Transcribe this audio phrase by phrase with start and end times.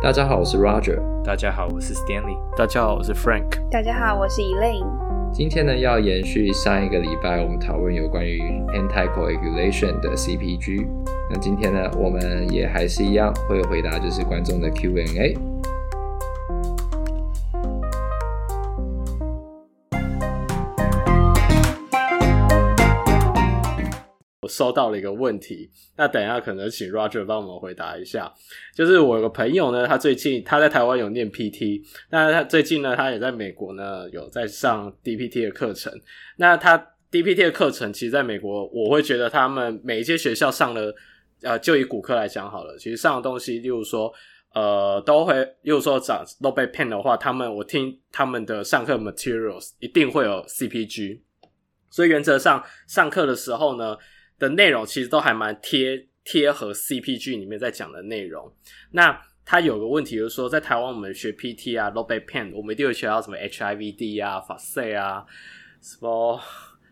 [0.00, 0.96] 大家好，我是 Roger。
[1.24, 2.38] 大家好，我是 Stanley。
[2.56, 3.48] 大家好，我是 Frank。
[3.68, 4.86] 大家好，我是 Elaine。
[5.32, 10.86] 今天呢，要延续上一个礼拜我们讨论有关于 anticoagulation 的 CPG。
[11.28, 15.36] 那今天呢，我们也还是一样会回答就是观众的 Q&A。
[24.58, 28.32] 收到了一个问题，那等一下可能请 Roger 帮我们回答一下。
[28.74, 31.80] 就是我有个朋友呢，他最近他在台湾有念 PT，
[32.10, 35.92] 那他最近呢，他也在美国呢有在上 DPT 的课程。
[36.38, 36.76] 那他
[37.12, 40.92] DPT 的课程，其实在美国，我会觉得他们每一间学校上的，
[41.42, 44.12] 呃，就以骨科来讲好了，其实上的东西，例如说，
[44.54, 51.20] 呃，都会，例如说长都被骗的话，他们我听他们的上课 materials 一定会有 CPG，
[51.90, 53.96] 所以原则上上课的时候呢。
[54.38, 58.52] 的内容其实都还蛮贴贴合 CPG 里面在讲的内容。
[58.92, 65.24] 那他有个问题就是说，在台湾我们学 PT 啊、low back pain，我们一定会学到什么 HIVD 啊、Facet 啊、
[65.80, 66.38] 什么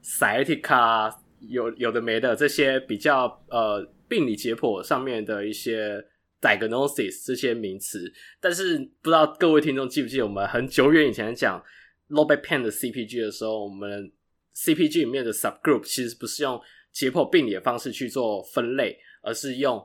[0.03, 6.03] Sciatica，有有的没的这些比较呃病理解剖上面的一些
[6.41, 8.11] diagnosis 这些名词。
[8.41, 11.63] 但是不知道各位听众记不记得，我们很久远以前讲
[12.09, 14.11] low back pain 的 CPG 的时候，我们
[14.55, 16.59] CPG 里面的 subgroup 其实不是用
[16.97, 19.85] 解剖病理的方式去做分类，而是用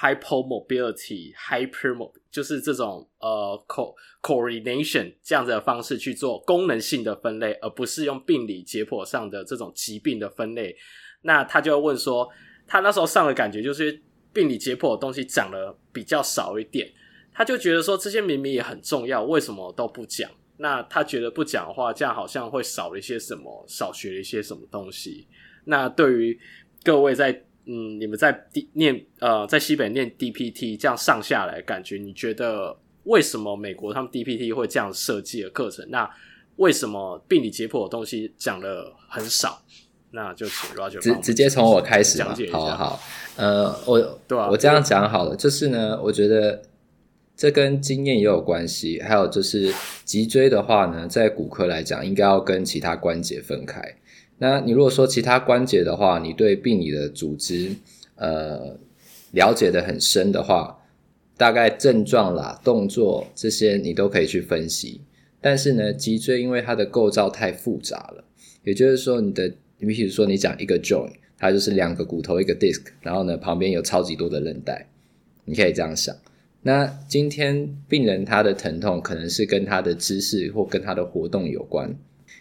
[0.00, 10.74] hypomobility、hypermob，就是这种呃 co coordination 这样子的方式去做功能性的分类，而不是用病理解剖上的这种疾病的分类。
[11.20, 12.26] 那他就会问说，
[12.66, 16.90] 他那时候上的感觉就是病理解剖的东西讲的比较少一点，
[17.34, 20.30] 他就觉得说这些明明也很重要，为什么都不讲？
[20.56, 25.28] 那他觉得不讲的话，这样好像会少了一些什么，少学了一些什么东西。
[25.66, 26.40] 那对于
[26.82, 35.84] 各位在嗯，你们在念呃，在西北念 DPT 这样上下来感觉，你觉得为什么美国他们 DPT 会这样设计的课程？
[35.90, 36.08] 那
[36.56, 39.60] 为什么病理解剖的东西讲的很少？
[40.12, 42.56] 那就请 Roger 直直接从我开始讲解一下。
[42.56, 43.00] 好好，
[43.36, 46.62] 呃，我对啊，我这样讲好了，就是呢，我觉得
[47.36, 49.74] 这跟经验也有关系，还有就是
[50.04, 53.82] 脊椎的话呢，在骨科来讲，应该要跟其他关节分开。
[54.38, 57.70] 那你如果说其他关节的话，你对病理的组织
[58.16, 58.76] 呃
[59.32, 60.78] 了解的很深的话，
[61.36, 65.00] 大概症状啦、动作这些你都可以去分析。
[65.40, 68.24] 但是呢，脊椎因为它的构造太复杂了，
[68.64, 74.88] 也就是说你的，你比如说你讲一个 joint，它就是两个骨头一个 disc，然后呢旁边有超级多的韧带，
[75.44, 76.14] 你可以这样想。
[76.62, 81.96] 那今天病人他的疼痛可能是跟他的姿势或跟他的活动有关。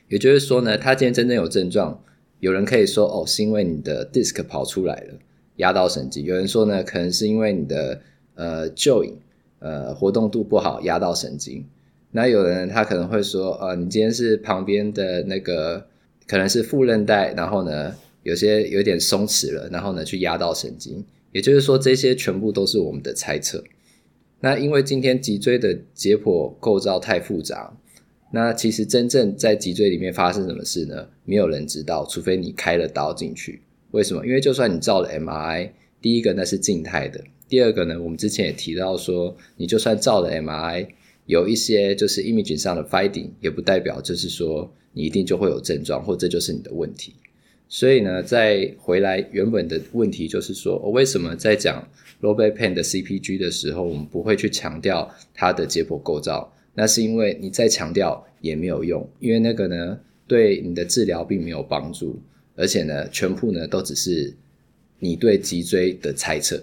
[0.08, 2.04] 也就是说呢，他今天真正有症状，
[2.40, 5.14] 有人可以说哦，是因为你的 disc 跑出来了，
[5.56, 8.02] 压到神经；有人说呢，可能是因为你的
[8.36, 9.14] 呃 join
[9.60, 11.66] 呃活动度不好，压到神经。
[12.12, 15.88] 那有人他可能会说，呃，你今天是旁边的那个
[16.28, 21.04] 可能是副韧带，然后呢有些有点松弛了，然后呢去压到神经。
[21.32, 23.64] 也就是说，这些全部都是我们的猜测。
[24.40, 27.76] 那因为今天脊椎的解剖构造太复杂。
[28.36, 31.08] 那其实真正在脊椎里面发生什么事呢？
[31.24, 33.62] 没有人知道，除非你开了刀进去。
[33.92, 34.26] 为什么？
[34.26, 35.70] 因为就算你照了 MRI，
[36.02, 40.86] 第一个那是静态的，第二个呢，我们之前也提到说，你就算照了 MRI，
[41.28, 47.14] 有一些就是 imaging 上的 finding，也不代表就是说你一定就会有症状，或这就是你的问题。
[47.70, 51.88] 所以呢，再回来原本的问题就是说，我为什么在讲
[52.22, 56.52] low back pain 的 CPG 的时候，我们不会去强调它的解剖构造？
[56.76, 62.22] 那是因为你再强调也没有用，因为那个呢，对你的治疗并没有帮助，
[62.56, 64.36] 而且呢，全部呢都只是
[65.00, 66.62] 你对脊椎的猜测。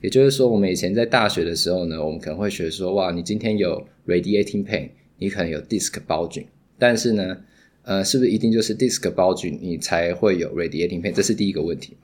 [0.00, 6.44] 也就是说，我们以前在大学的时候呢，我们可能会学说，哇，你今天有 radiating pain，你可能有 disc bulging，
[6.78, 7.38] 但是呢，
[7.82, 11.12] 呃，是不是一定就是 disc bulging 你才会有 radiating pain？
[11.12, 11.96] 这是第一个问题。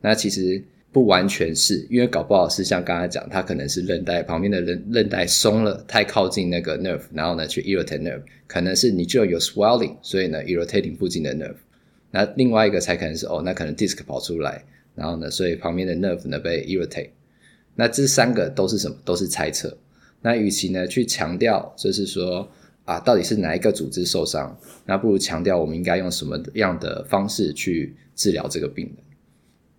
[0.00, 0.64] 那其实。
[0.94, 11.56] 不完全是，因为搞不好是像刚才讲，它可能是韧带旁边的韧韧带松了，太靠近那个 nerve，然后呢去 irritate nerve，可能是你就有 swelling，所以呢 irritating 附近的 nerve。
[12.12, 14.64] 那另外一个才可能是哦，那可能 disc 跑出来，
[14.94, 17.08] 然后呢，所以旁边的 nerve 呢被 irritate。
[17.74, 18.96] 那这三个都是什么？
[19.04, 19.76] 都是猜测。
[20.22, 22.48] 那与其呢去强调，就是说
[22.84, 24.56] 啊，到底是哪一个组织受伤，
[24.86, 28.94] 那不如强调我们应该用什么样的方式去治疗这个病人。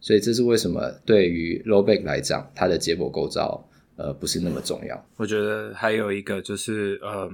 [0.05, 3.67] 所以这是为什么对于 low back 来讲，它的结果构造
[3.97, 5.09] 呃不是那么重要。
[5.15, 7.27] 我觉得还有一个就是，嗯，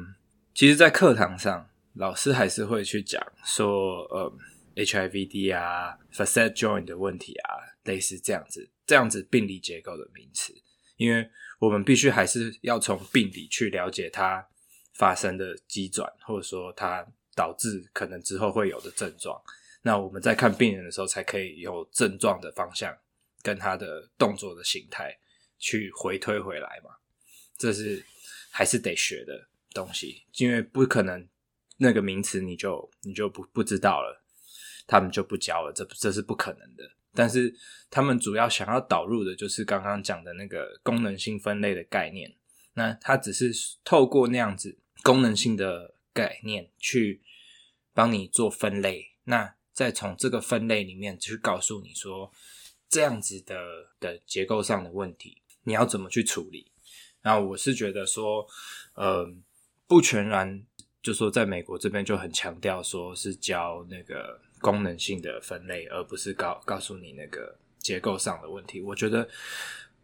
[0.55, 4.33] 其实，在课堂上，老师还是会去讲说，呃、
[4.75, 10.53] HIVD 啊，facet joint 的问题啊，类似这样子，这样子病理结构的名词。
[10.95, 11.29] 因为
[11.59, 14.47] 我们必须还是要从病理去了解它
[14.93, 19.37] 发生的机转，或者说它导致可能之后会有的症状。
[19.81, 22.95] 那我们在看病人的时候，才可以有症状的方向
[23.41, 25.17] 跟他的动作的形态
[25.57, 26.91] 去回推回来嘛。
[27.57, 28.03] 这是
[28.51, 31.27] 还是得学的东西，因为不可能
[31.77, 34.23] 那个名词你就你就不不知道了，
[34.85, 36.83] 他们就不教了，这这是不可能的。
[37.13, 37.53] 但是
[37.89, 42.33] 他们主要想要导入的就是刚刚讲的那个功能性分类的概念。
[42.73, 43.51] 那他只是
[43.83, 47.21] 透过那样子功能性的概念去
[47.93, 52.31] 帮你做分类，那再从这个分类里面去告诉你说，
[52.89, 53.57] 这样子的
[53.99, 56.71] 的结构上的问题，你要怎么去处理。
[57.23, 58.47] 那我是觉得说，
[58.95, 59.31] 呃，
[59.87, 60.63] 不全然
[61.01, 64.39] 就说在美国这边就很强调说是教那个。
[64.61, 68.79] 功能性的分类，而不是告告诉你那个结构上的问题。
[68.79, 69.27] 我觉得，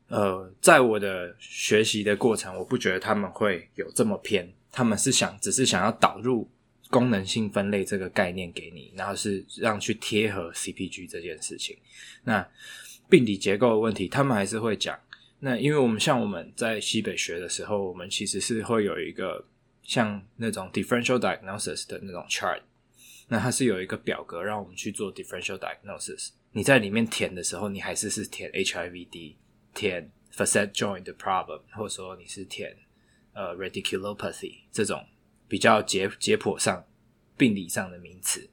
[0.07, 4.51] 呃，在我的学习的过程，我不觉得他们会有这么偏。
[4.71, 6.49] 他们是想，只是想要导入
[6.89, 11.77] 功能性分类这个概念给你，然后是让去贴合 CPG 这件事情。
[12.23, 12.47] 那
[13.09, 14.97] 病理结构的问题，他们还是会讲。
[15.39, 19.45] 那因为我们像我们在西北学的时候，我们其实是会有一个
[19.83, 22.61] 像那种 differential diagnosis 的那种 chart。
[23.27, 26.29] 那它是有一个表格让我们去做 differential diagnosis。
[26.53, 29.35] 你在里面填的时候，你还是是填 HIVD，
[29.75, 32.75] 填 facet joint 的 problem，或者说你是填
[33.33, 35.05] 呃 radiculopathy 这种
[35.47, 36.85] 比较解解剖上
[37.37, 38.49] 病理上的名词。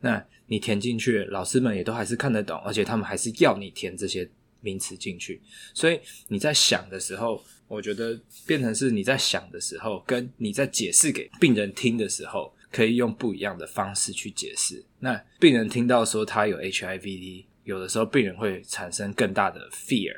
[0.00, 4.28] 那你填进去，老师们也都还是看得懂，而且他们还是要你填这些
[4.60, 5.40] 名词进去。
[5.72, 12.54] 所以你在想的时候，我觉得变成是你在想的时候，跟你在解释给病人听的时候。
[12.74, 14.84] 可以用不一样的方式去解释。
[14.98, 20.12] 那病人听到说他有 HIVD，有的时候病人会产生更大的 fear，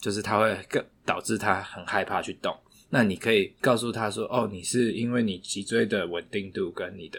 [0.00, 2.52] 就是他会更导致他很害怕去动。
[2.90, 7.18] 那你可以告诉他说：“哦，你是因为你脊椎的稳定度跟你的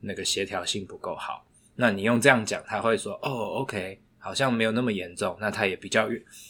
[0.00, 1.46] 那个协调性不够好。”
[1.76, 3.30] 那你用这样讲，他会说：“哦
[3.60, 6.08] ，OK，好像没有那么严重。”那他也比较，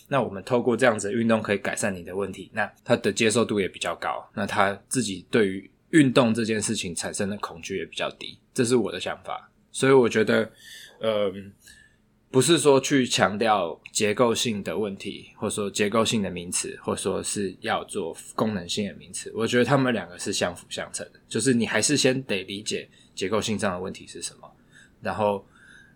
[0.08, 4.28] 那我们透过这样子的运动可以改善你的问题，那他的接受度也比较高。
[4.34, 9.48] 那他自己对于运动这件事情产生的恐惧也比较低，这是我的想法。
[9.70, 10.50] 所以我觉得，
[10.98, 11.32] 呃，
[12.32, 19.30] 不是说去强调结构性的问题，或者说结构性的名词，或者说是要做功能性的名词。
[19.34, 24.50] 我觉得他们两个是相辅相成的，就是你还是先得理解结构性上的问题是什么，
[25.00, 25.46] 然后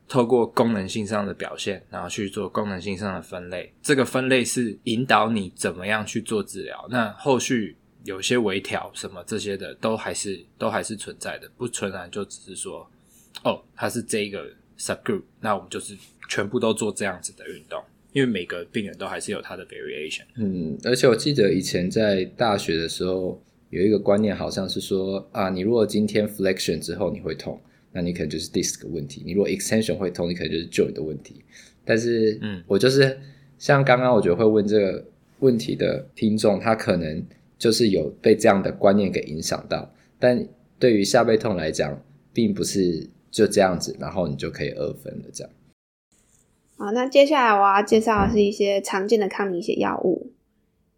[0.07, 3.73] 透过功能性上的表现，然后去做功能性上的分类。
[3.83, 6.87] 这个分类是引导你怎么样去做治疗。
[6.91, 7.77] 那后续。
[8.05, 12.89] 有些微调什么这些的都还是都还是存在的，不纯然就只是说，
[13.43, 14.49] 哦，它是这一个
[14.79, 15.97] subgroup，那我们就是
[16.29, 17.83] 全部都做这样子的运动，
[18.13, 20.23] 因为每个病人都还是有他的 variation。
[20.37, 23.41] 嗯，而且我记得以前在大学的时候
[23.71, 27.61] 有一个观念，好像是说啊，你如果今天 flexion 之后你会痛，
[27.93, 31.43] 那你可能就是 disc 问题；你如果 extension 会痛，你可能就是 joint 的问题。
[31.85, 33.19] 但是，嗯，我就是
[33.59, 35.05] 像刚刚我觉得会问这个
[35.41, 37.25] 问题的听众，他可能。
[37.59, 40.47] 就是有被这样的观念给影响到，但
[40.79, 41.99] 对于下背痛来讲，
[42.31, 45.53] 并不是就这样子，然后你就可以二分了这样。
[46.79, 50.31] 好，那接下来我要介绍的是一些常见的抗凝血药物。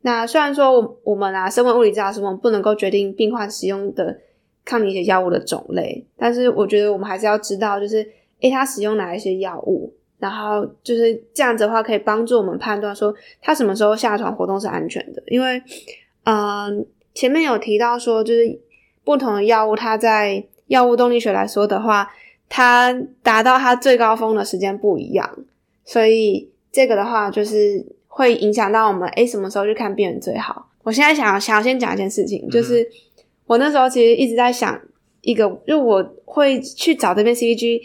[0.03, 4.19] 那虽然说我们啊，生物物理治疗师我们不能够决定病患使用的
[4.65, 8.09] 抗凝血药物的种类，但是我觉得我们还是要知道，就是
[8.41, 15.61] 诶，他使用哪一些药物，然后就是这样子的话，可以帮助我们判断说他什么时候下床活动是安全的，因为。
[16.25, 18.61] 嗯，前面有提到说，就是
[19.03, 22.11] 不同的药物，它在药物动力学来说的话，
[22.49, 25.39] 它达到它最高峰的时间不一样，
[25.85, 30.71] 所以这个的话就是会影响到我们，诶，什么时候去看病人最好？
[30.83, 32.89] 我现在想要想要先讲一件事情，就是
[33.47, 34.81] 我那时候其实一直在想
[35.21, 37.83] 一个，就我会去找这边 CPG，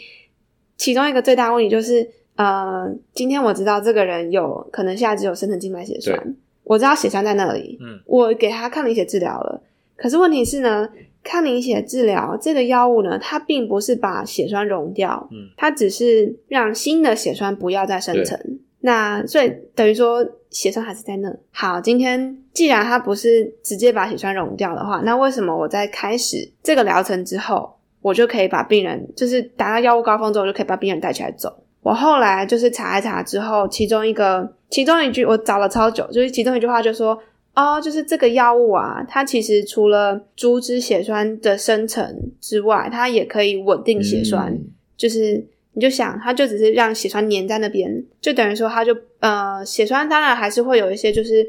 [0.76, 6.36] 其中一个最大问题就是，呃，今天我知道这个人有可能下肢有深层静脉血栓。
[6.64, 9.62] 我知道血栓在那里，嗯，我给他抗凝血治疗了。
[9.96, 10.88] 可是问题是呢，
[11.24, 18.38] 抗凝血治疗这个药物呢，它并不是把血栓溶掉，嗯，它只是让新的血栓不要再生成。
[18.80, 21.34] 那所以等于说血栓还是在那。
[21.50, 31.50] 好，今天既然它不是直接把血栓溶掉的话，那为什么我在开始这个疗程之后，我就可以把病人就是达到药物高峰之后，就可以把病人带起来走？
[31.80, 37.18] 我后来就是查一查之后，其中一个，其中一句我找了超久，就是其中一句话就说，
[37.54, 44.52] 哦，就是这个药物啊，它其实除了阻止血栓的生成之外，它也可以稳定血栓。
[44.52, 51.46] 嗯、就是你就想，它就只是让血栓粘在那边，就等于说它就呃，血栓当然还是会有一些就是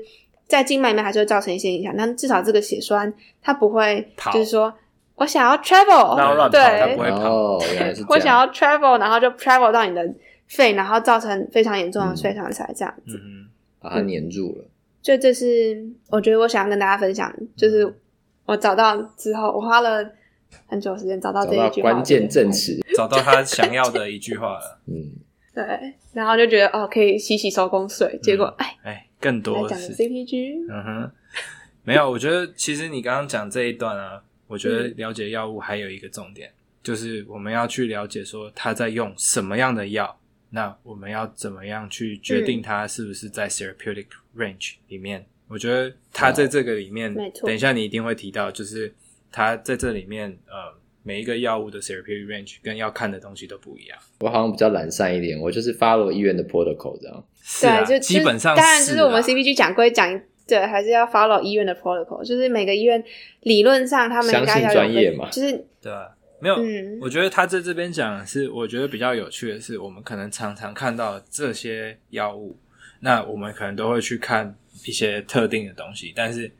[0.47, 4.71] 在静脉里面还是会造成一些影响，但至少这个血栓它不会，就是说
[5.15, 7.59] 我想要 travel，对，它不会跑。
[8.09, 10.07] 我想要 travel，然后就 travel 到你的
[10.47, 13.47] 肺，然后造成非常严重的肺栓塞这样子，嗯，
[13.79, 14.65] 把它粘住了。
[15.05, 17.95] 所以这是我觉得我想要跟大家分享，就是
[18.43, 20.03] 我找到之后，我花了
[20.65, 24.79] 很久时间找到这一句话，关键证词，找到他想要的一句话了。
[24.89, 25.12] 嗯，
[25.53, 30.65] 对，然后就觉得哦，可以洗洗手工水，结果哎哎，更多的是 CPG。
[30.71, 31.12] 嗯哼，
[31.83, 36.50] 没有，我觉得其实你刚刚讲这一段啊，我觉得了解药物还有一个重点，
[36.81, 40.17] 就是我们要去了解说他在用什么样的药。
[40.55, 44.05] 那我们要怎么样去决定它是不是在 therapeutic
[44.38, 45.19] range 里面？
[45.19, 47.13] 嗯、我觉得它在这个里面。
[47.43, 48.95] 等一下你一定会提到，就是
[49.29, 54.00] 它在这里面，呃，每一个药物的 therapeutic range 跟要看的东西都不一样。
[54.21, 57.25] 我好像比较懒散一点，我就是 follow 医院的 protocol 这样。
[57.43, 63.03] 是啊，对，就基本上当然就是我们 CPG 讲归讲，对，还是要 follow 医院的 protocol，就是每个医院
[63.41, 65.91] 理论上他们应该要专业嘛，就是对。
[66.45, 72.55] 没有，嗯、我觉得他在这边讲的是，我觉得比较有趣的是，我们可能常常看到这些药物，
[72.99, 76.51] 那我们可能都会去看一些特定的东西，但是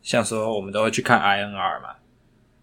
[0.00, 1.96] 像说我们都会去看 INR 嘛，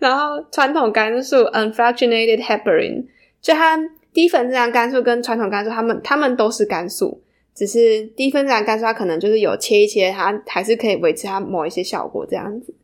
[0.00, 3.06] 然后传统肝素 unfractionated heparin，
[3.40, 3.78] 就它。
[4.18, 7.22] 低分子量肝素跟传统肝素，它们它们都是肝素，
[7.54, 12.74] 只是低分子量肝素它可能就是有切一切，它还是可以维持它某一些效果这样子。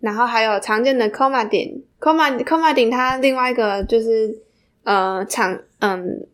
[0.00, 4.36] 然后还有常见的 Coumadin，Coumadin Coumadin 它另外一个就是
[4.82, 6.26] 呃厂嗯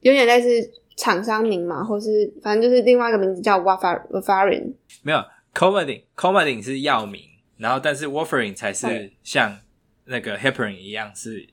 [0.00, 0.48] 有点类似
[0.96, 4.72] 厂商名嘛，或是反正就是另外一个名字叫 Warfarin。
[5.04, 5.18] 没有
[5.54, 7.22] Coumadin Coumadin 是药名，
[7.56, 9.58] 然后但是 Warfarin 才是像
[10.06, 11.46] 那个 Heparin 一样是。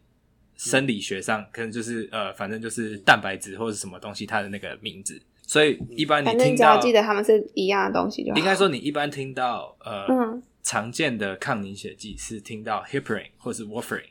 [0.57, 5.21] 生理学上可能就是呃，反正就是蛋白质或者什么东西，它的那个名字。
[5.49, 8.37] 所以一般你听到，记得他们是一样的东西就好。
[8.37, 14.09] 应该说你一般听到呃、嗯、常见的抗凝血剂是听到 heparin 或是 warfarin，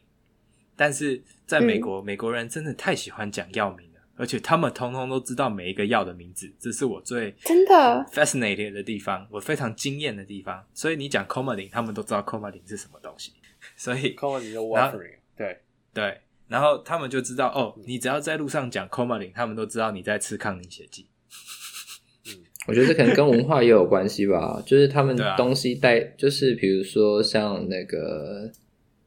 [0.74, 10.64] 但是在美国，嗯、美国人真的太喜欢讲药名了，而且他们通通都知道每一个药的名字，这是我最真的 fascinated 的地方，我非常惊艳的地方。
[10.72, 13.32] 所以你讲 Coumadin，他们都知道 Coumadin 是什么东西。
[13.76, 15.60] 所以 Coumadin 是 warfarin，对
[15.92, 16.20] 对。
[16.48, 21.08] 然后他们就知道哦，你只要在路上讲 Coumadin，他们都知道你在吃抗凝血剂。
[22.28, 22.38] 嗯，
[22.68, 28.48] 我觉得这可能跟文化也有关系吧， 就是他们东西带，啊、就是比如说像那个，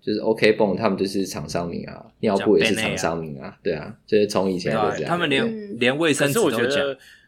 [0.02, 5.06] 就是 OK 绷，他们就是厂商名啊，尿布也是厂商名啊，对啊，就是从以前就这样。
[5.06, 6.70] 他们连、嗯、连卫生纸都讲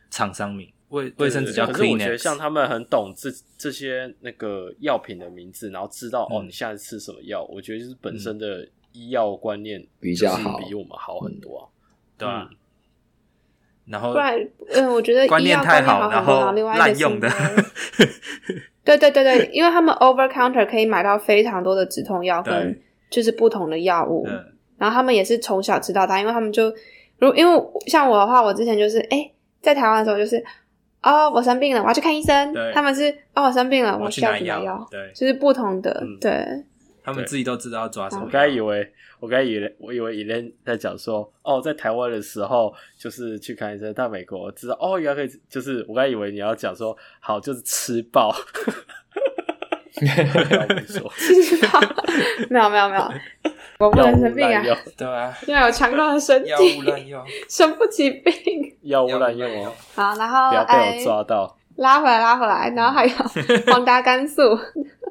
[0.09, 1.71] 厂商名，卫卫生纸叫 Kleenex。
[1.71, 8.67] 可是我觉得像他们很懂这这些那个药品的名字，然后知道、嗯、哦，你下次吃什么药，我觉得就是本身的。
[8.93, 11.65] 医药观念比较好，比我们好很多，啊，
[12.17, 12.50] 对吧？
[13.86, 14.13] 然后，
[14.69, 17.27] 嗯，我觉得观念太好，然后滥用的，
[18.86, 22.79] 对对对对，因为他们 over counter 可以买到非常多的止痛药跟
[23.10, 24.25] 就是不同的药物，
[24.77, 26.74] 然后他们也是从小吃到大，因为他们就
[27.17, 29.29] 如因为像我的话，我之前就是哎，
[29.62, 30.41] 在台湾的时候就是
[31.01, 36.63] 哦，我生病了，我要去看医生，他们是哦，我生病了，我需要什么药，对，就是不同的，对。
[37.03, 38.24] 他们自己都知道要抓什么。
[38.25, 48.36] 我刚才以为，我刚才以为，我以为 Elaine 在讲说，哦，在台湾的时候就是去看医生，到美国知道，哦，原来可以，就是我刚才以为你要讲说，好，就是吃爆。
[50.01, 50.08] 没
[52.58, 53.12] 有没有没有，
[53.77, 54.63] 我不能生病啊，
[54.98, 59.72] 对啊，因为有强壮的身体，药物滥用， 生不起病，药物滥用哦。
[59.93, 63.13] 好，然后不要被我抓到，拉回来，拉回来，然后还有
[63.71, 64.41] 黄达肝素。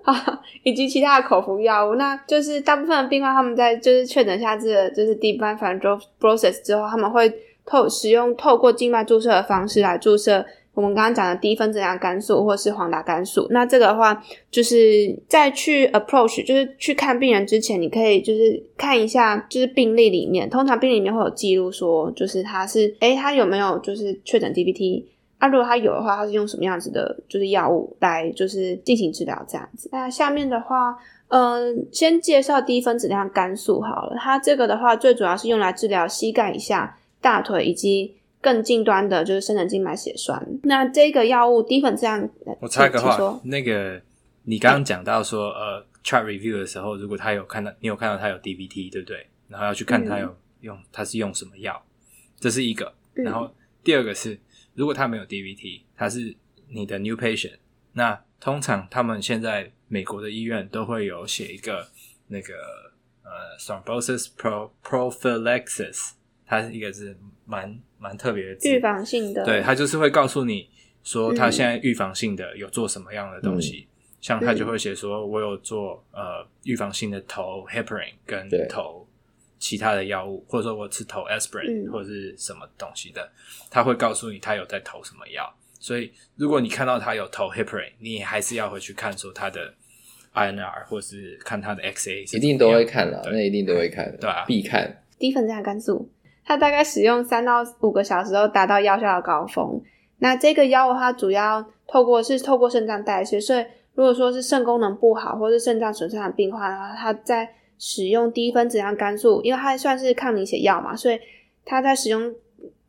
[0.03, 0.15] 啊，
[0.63, 7.31] 以及其他的口服药物，那就是大部分的病患他们在就是确诊下这个就是 deep vein thrombosis 之后，他们会
[7.67, 13.47] 透使用透过静脉注射的方式来注射我们刚刚讲的低分子量肝素或是黄达肝素。
[13.51, 25.05] 那这个的话，就是在去 approach 就是去看病人之前，你可以就是看一下就是病历里面，通常病历里面会有记录说，就是他是诶、他有没有就是确诊 DBT，。
[25.41, 29.89] 那、啊、如果他有的话，他是用什么样子的，就是药物来就是进行治疗这样子。
[29.91, 30.97] 那下面的话，
[31.29, 34.17] 嗯、呃，先介绍低分子量肝素好了。
[34.19, 40.47] 它这个的话，最主要是用来治疗膝盖以下、大腿以及更近端的，就是深层静脉血栓。
[40.65, 42.29] 那这个药物低分子量，
[42.61, 44.01] 我插一个话，那个
[44.45, 49.27] 你刚刚讲到说，呃，chart review 的时候，如果他有看到，你有看到他有 DVT，对不对？
[49.49, 51.83] 然后要去看他有用，嗯、他是用什么药，
[52.39, 52.93] 这是一个。
[53.15, 53.51] 然后
[53.83, 54.39] 第二个是，
[54.81, 56.35] 如果他没有 DVT，他是
[56.69, 57.59] 你的 new patient，
[57.93, 61.87] 那通常他们现在美国的医院都会有写一个
[62.29, 62.55] 那个
[63.23, 66.13] 呃 thrombosis pro prophylaxis，
[66.47, 70.67] 它是一个是蛮蛮特别的，预防性的，对，他就是会告诉你
[71.05, 79.00] 说他现在预防性的有做什么样的东西，嗯、像他就会写说我有做呃预防性的头 heparin 跟投
[79.61, 83.31] 其他的药物，或者说我吃投 aspirin、嗯、或者是什么东西的，
[83.71, 85.55] 他会告诉你他有在投什么药。
[85.79, 89.73] 所以，如果你看到他有投 heparin，你还是要回去看说他的
[90.35, 95.03] INR，或是看他的 XA，一定都会看了，那一定都会看，对啊，必看。
[95.19, 96.11] 低分子量肝素，
[96.45, 99.81] 它大概使用三到五个小时后达到药效的高峰。
[100.19, 103.65] 那这个药物它主要透过是透过肾脏代谢，所以
[103.95, 111.19] 如果说是肾功能不好或是肾脏损伤的病患的话，它在使用低分子量肝素，因为它算是抗凝血药嘛，所以
[111.65, 112.33] 它在使用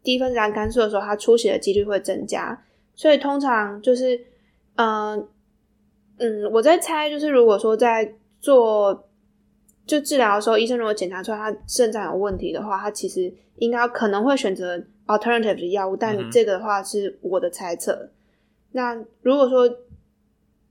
[0.03, 2.62] 低分子量肝素的时候，它出血的几率会增加。
[2.93, 4.17] 所以通常就是，
[4.75, 5.27] 嗯、呃、
[6.17, 9.07] 嗯，我在猜，就是如果说在做
[9.86, 17.93] 就治疗的时候，医生如果检查出来他肾脏有问题的话，他其实应该可能会选择 alternative 的药物，但这个的话是我的猜测。
[17.93, 18.10] 嗯、
[18.74, 19.69] 那如果说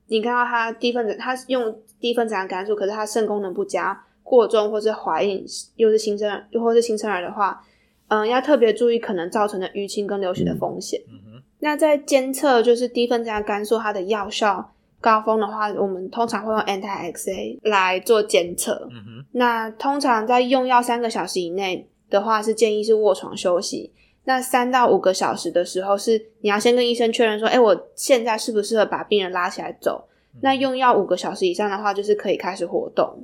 [0.08, 5.44] 你看到他低分子，他用低分子量肝素，可是他肾功能不佳、过重，或是怀孕
[5.74, 7.60] 又是新生儿，又或是新生儿的话，
[8.06, 11.00] 嗯，要特别注意可能造成的淤青跟流血的风险。
[11.08, 18.88] 嗯那在监测就是低分子量肝素它的药效高峰的话，我们通常会用 anti-XA 来做监测。
[18.90, 19.24] 嗯。
[19.32, 23.92] 那通常在用药三个小时以内的话，是建议是卧床休息。
[24.24, 30.06] 那三到五个小时的时候，是你要先跟医生确认说，哎、欸，我现在适不适合把病人拉起来走？
[30.40, 33.22] 那用药五个小时以上的话，就是可以开始活动。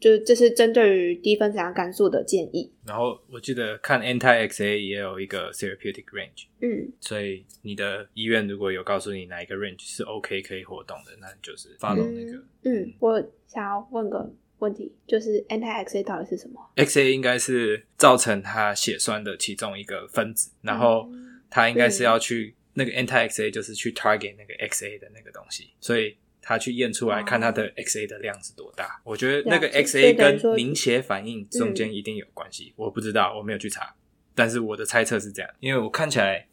[0.00, 2.72] 就是这是针对于低分子量肝素的建议。
[2.86, 12.38] 然后我记得看 anti-XA 也有一个 therapeutic range，嗯，所以你的医院如果有告诉你哪一个 range 是 OK 可以活动的，那就是 follow 那个。
[12.62, 21.08] 嗯，嗯，我想要问个问题，就是 anti-XA 到底是什么？XA 应该是造成它血栓的其中一个分子，然后
[21.50, 26.16] 它应该是要去、嗯、那个 anti-XA 就是去 target 那个 XA 的那个东西，所以。
[26.50, 28.84] 他去验出来，看他的 XA 的量是多大。
[29.04, 32.70] 哦、我觉得那个 XA 跟凝血反应中间一定有关系。
[32.70, 33.94] 嗯、我不知道，我没有去查，
[34.34, 36.48] 但是我的猜测是这样，因为我看起来，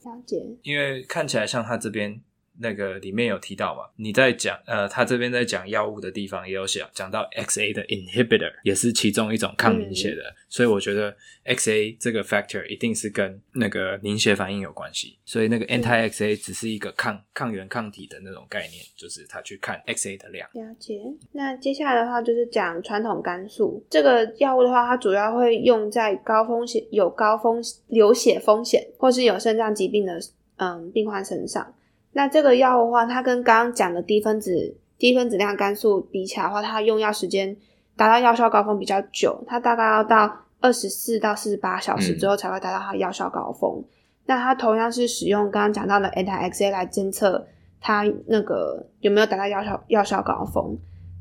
[0.61, 2.21] 因为看起来像他这边。
[2.59, 3.83] 那个里面有提到嘛？
[3.95, 11.15] 你在讲呃，他这边在讲药物的地方也有写，讲到 XA 的 inhibitor 也是其中一种抗凝血的，嗯、所以我觉得
[11.45, 15.17] XA 这个 factor 一定是跟那个凝血反应有关系。
[15.25, 20.47] 所以那个 anti XA 只是一个抗抗原抗体的那种概念，就是他去看 XA 的量。
[20.53, 20.99] 了解。
[21.31, 30.19] 那接下来的话就是讲传统肝素这个药物的话，它主要会用在高风险、有高风流血风险或是有肾脏疾病的
[30.57, 31.73] 嗯病患身上。
[32.17, 37.55] 那这个药的话，它跟刚刚讲的低分子低分子量肝素比起来的话，它用药时间
[37.95, 43.77] 达到药效高峰比较久，它大概要到二十四到四十八小时之后才会达到它药效高峰。
[43.77, 43.85] 嗯、
[44.25, 47.45] 那它同样是使用刚刚讲到的 anti-XA 来监测
[47.79, 50.75] 它那个有没有达到药效药效高峰。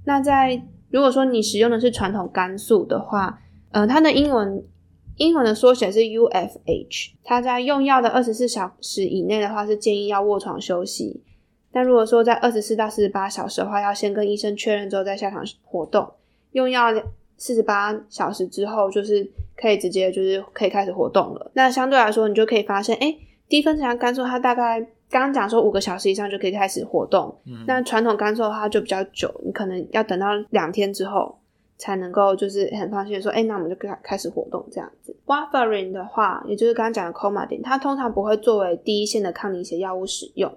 [0.06, 3.38] 那在如果说你使用的是传统肝素的话，
[3.72, 4.64] 呃，它的英文。
[5.16, 11.22] 英文的缩写是 UFH，它在用药的二十四小时以内的话是建议要卧床休息，
[11.72, 16.06] 但如果说在二十四到四十八小时的话，要先跟医生确认之后再下床活动。
[16.52, 16.92] 用药
[17.38, 19.26] 四十八小时之后，就是
[19.56, 21.50] 可以直接就是可以开始活动了。
[21.54, 31.38] 那相对来说，你就可以发现，哎、欸，低分子量肝素它大概刚刚讲说五个小时以上就可以开始活动，嗯、那传统肝素的话就比较久，你可能要等到两天之后。
[31.78, 35.14] 才能够就是很放心的说，哎、那我们就开开始活动这样子。
[35.26, 40.52] Warfarin 的话，也就是刚刚讲的 c o m a d i n 它通常不会作为第一线的抗凝血药物使用。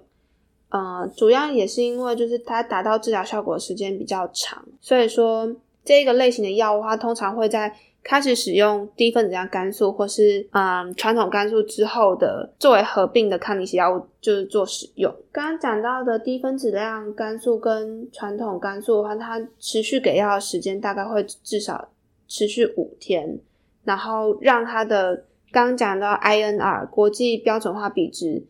[0.70, 7.74] 呃，主要也是因为就是它达到治疗效果的时间比较长，所以说这个类型的药物它通常会在。
[8.02, 15.14] 开始使用低分子量肝素或是嗯传统肝素之后的作为合并的抗凝血药物，就是做使用。
[15.30, 21.90] 刚刚讲到的低分子量肝素跟传统肝素的话，它持续给药的时间大概会至少
[22.26, 23.38] 持续五天，
[23.84, 28.42] 然后让它的刚刚讲到 INR 国际标准化比值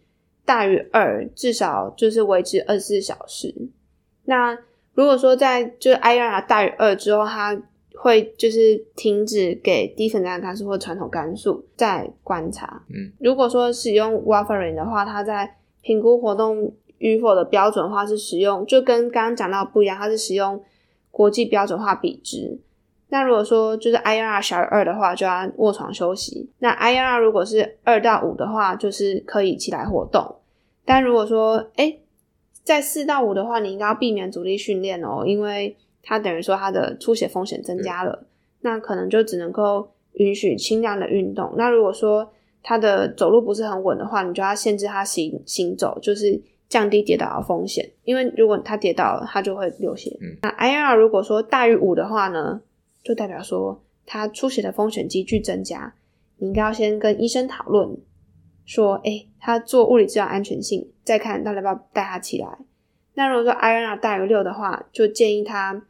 [0.44, 3.54] 大于二，至少就是维持二十四小时。
[4.24, 4.56] 那
[4.94, 7.60] 如果说在就是 INR 大于二之后，它
[8.02, 12.82] 会就是停止给低粉浆肝素或传统肝素再观察。
[12.88, 20.62] 嗯，如果说使用 Warfarin 的话，它在评估活动与否的标准化是使用，就跟刚刚讲到不一样，它是使用
[21.10, 22.58] 国际标准化比值。
[23.10, 26.48] 那如果说就是 INR 小于二的话，就要卧床休息。
[26.60, 30.36] 那 INR 如果是二到五的话，就是可以起来活动。
[30.86, 31.98] 但如果说哎
[32.64, 38.26] 在四到五的话，你应该要避免阻力训练哦，因为它等于说它的出血风险增加了。
[38.62, 41.54] 那可能就只能够允许轻量的运动。
[41.56, 42.30] 那如果说
[42.62, 47.90] 他的走路不是很稳的话，你就要限制他行行走，就是降低跌倒的风险。
[48.04, 50.14] 因为如果他跌倒了，它就会流血。
[50.20, 52.60] 嗯、那 INR 如果说大于五的话呢，
[53.02, 55.94] 就代表说他出血的风险急剧增加。
[56.36, 57.96] 你应该要先跟医生讨论，
[58.66, 62.46] 说，诶、欸、他做物理治疗安全性，再看到底要不要带他起来。
[63.14, 65.82] 那如果说 INR 大于六的话，就建议他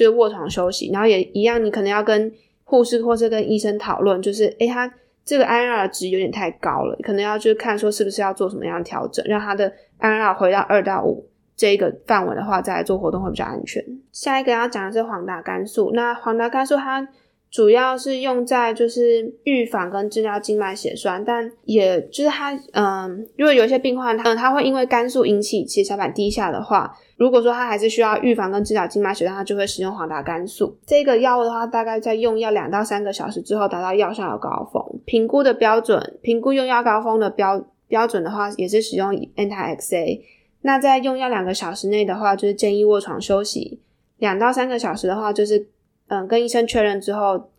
[0.00, 2.32] 就是卧床休息，然后也一样，你可能要跟
[2.64, 4.90] 护士或是跟医生讨论，就是诶、他。
[5.22, 13.84] 这个 INR 值有点太高了，可能要就是看说是不是要做什么样的调整，让他的 INR 回到二到五这一个范围的话，再来做活动会比较安全。
[14.10, 17.06] 下一个要讲的是黄达肝素，那黄达肝素它
[17.48, 26.92] 主要是用在就是预防跟治疗静脉血栓，但也就是它嗯，如果有一些病患他嗯他会因为肝素引起血小板低下的话。
[27.20, 34.82] 如果说他还是需要预防跟治疗静脉血栓，他就会使用黄达肝素这个药物的话，大概在用药两到三个小时之后达到药效的高峰。
[35.04, 40.22] 评估的标准，评估用药高峰的标标准的话，也是使用 Anti-XA。
[40.62, 43.80] 那在用药两个小时内的话，就是建议卧床休息；
[44.16, 45.68] 两到三个小时的话，就是
[46.08, 47.50] 嗯跟医生确认之后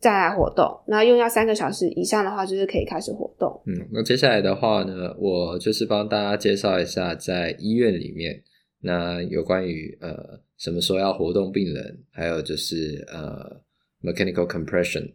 [0.00, 0.80] 再来活动。
[0.88, 3.62] 那用药三个小时以上的话，就是可以开始活动。
[3.66, 8.42] 嗯，那接下来的话呢，我就是帮大家介绍一下在医院里面。
[8.80, 13.60] 那有关于呃什么时候要活动病人，还有就是呃
[14.02, 15.12] mechanical compression，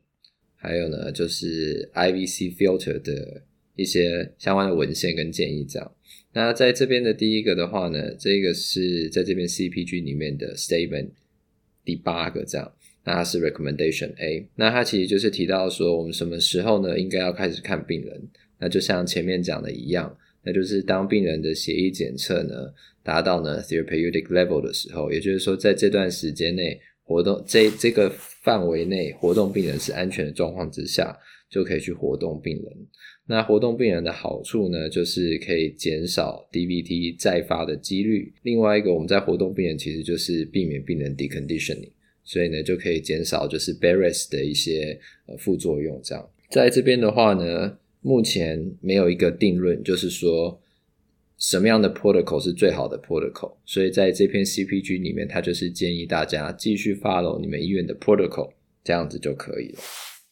[0.56, 3.44] 还有呢就是 IVC filter 的
[3.76, 5.96] 一些相关的文献跟建议这样。
[6.34, 11.10] 那在这边的第一个的话呢，这个是在这边 CPG 里面的 statement
[11.84, 12.74] 第八个这样。
[13.04, 18.30] 那它是 recommendation A，那它其实就是提到说我们什么时候呢应该要开始看病人。
[18.60, 22.74] 那就像前面讲的一样，那就是当病人的血液检测呢。
[23.04, 28.08] 达到呢 therapeutic level 的时候，也就是说，在这段时间内活动，这这个
[28.44, 31.18] 范围内活动病人是安全的状况之下，
[31.50, 32.88] 就可以去活动病人。
[33.26, 38.32] 那活动病人的好处呢，就是可以减少 DVT 再发的几率。
[38.44, 41.90] 另外一个，我们在活动病人其实就是避免病人 deconditioning，
[42.24, 46.00] 所以呢，就可以减少就是 BARES 的一些呃副作用。
[46.04, 50.60] 这样，在这边的话呢，目前没有一个定论，就是说。
[51.38, 53.52] 什么样的 protocol 是最好的 protocol？
[53.66, 58.52] 所以在这篇 CPG 里面，它就是建议大家继续 follow 你们医院的 protocol，
[58.84, 59.80] 这样子就可以了。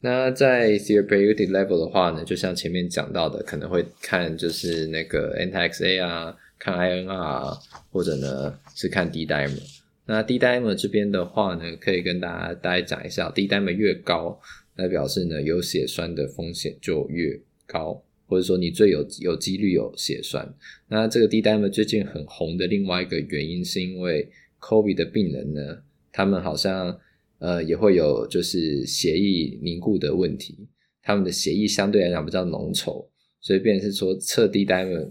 [0.02, 7.58] 那在 therapeutic level 的话呢，就像前面讲到的，可能会看就是那个 anti-XA 啊，看 INR 啊，
[7.90, 9.64] 或者呢是看 D-dimer。
[10.06, 14.40] 那 D-dimer 这边的话呢，可以跟大家大概讲一下，D-dimer 越高，
[14.76, 17.40] 那表示呢有血栓的风险就越
[17.72, 18.04] 高。
[18.32, 20.54] 或者说你最有有几率有血栓，
[20.88, 24.30] 那这个 D-dimer 最近很红的另外一个原因是因为
[24.60, 26.96] COVID 的病人呢，他们好像
[27.40, 30.68] 呃也会有就是血液凝固的问题，
[31.02, 33.08] 他们的血液相对来讲比较浓稠，
[33.42, 35.10] 所以变是说测 D-dimer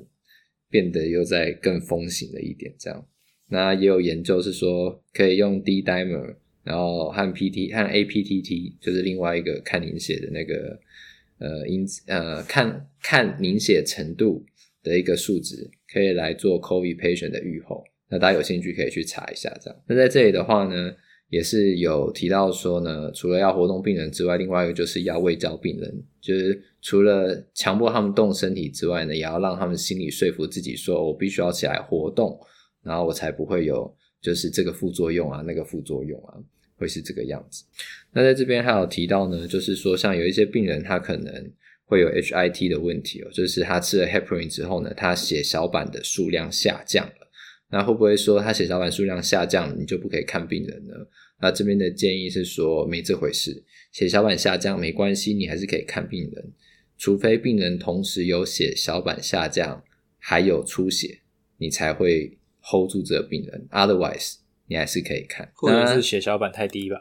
[0.71, 3.05] 变得又在更风行了一点这样。
[3.49, 10.79] 那也有研究是说可以用 D-dimer，然后和 PT 和 APTT 就是另外一个看凝血的那个。
[11.39, 14.45] 呃，因呃，看看凝血程度
[14.83, 17.85] 的一个数值，可以来做 COVID patient 的预后。
[18.11, 19.81] 那大家有兴趣可以去查一下，这样。
[19.87, 20.93] 那在这里的话呢，
[21.29, 32.39] 也是有提到说呢，除了要活动病人之外，另外一个就是要卫教病人，就是除了强迫他们动身体之外呢，也要让他们心里说服自己，说我必须要起来活动，
[32.83, 36.35] 然后我才不会有就是这个副作用啊，那个副作用啊。
[36.79, 37.65] 会是这个样子。
[38.13, 41.53] 那在这边还有提到呢，就是说像有一些病人他可能
[41.85, 47.29] 会有 HIT 的问题哦，就是他吃了 heparin 之后呢，他血小板的数量下降了。
[47.71, 50.95] 那会不会说他血小板数量下降了，你就不可以看病人呢？
[51.41, 53.63] 那这边的建议是说没这回事，
[53.93, 56.53] 血小板下降没关系，你还是可以看病人，
[56.97, 59.85] 除非病人同时有血小板下降
[60.19, 61.21] 还有出血，
[61.59, 64.37] 你才会 hold 住这个病人，otherwise。
[64.69, 66.97] 你还是可以看，或者是血小板太低吧，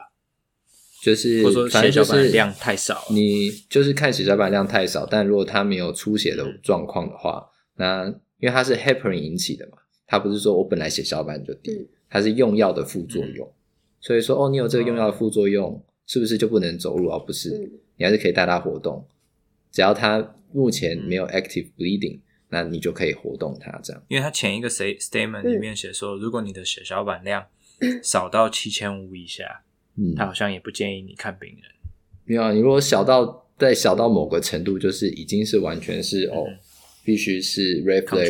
[1.02, 8.06] 就是或者说血小板量太少，你就是看血小板量太少，但如果他没有出血的状况的话，那
[8.38, 13.46] 因为它是 heparin 引起的嘛，它不是说我本来血小板就低，它是用药的副作用。
[13.46, 13.54] 嗯、
[14.00, 17.18] 所以说，哦，你有这个用药的副作用，哦、是不是就不能走路啊？
[17.18, 19.06] 不是，嗯、你还是可以带他活动，
[19.70, 24.02] 只要他目前没有 active bleeding，、嗯、那你就可以活动它这样。
[24.08, 27.44] 因为它前一个 statement 里面写说，嗯、如果你的血小板量
[28.02, 29.62] 少到七千五以下，
[29.96, 31.62] 嗯，他好像也不建议你看病人。
[32.24, 36.46] 没有，你如果小到在小到某个程度，就是已经是完全是、嗯、哦。
[37.04, 38.28] 必须是 red flag，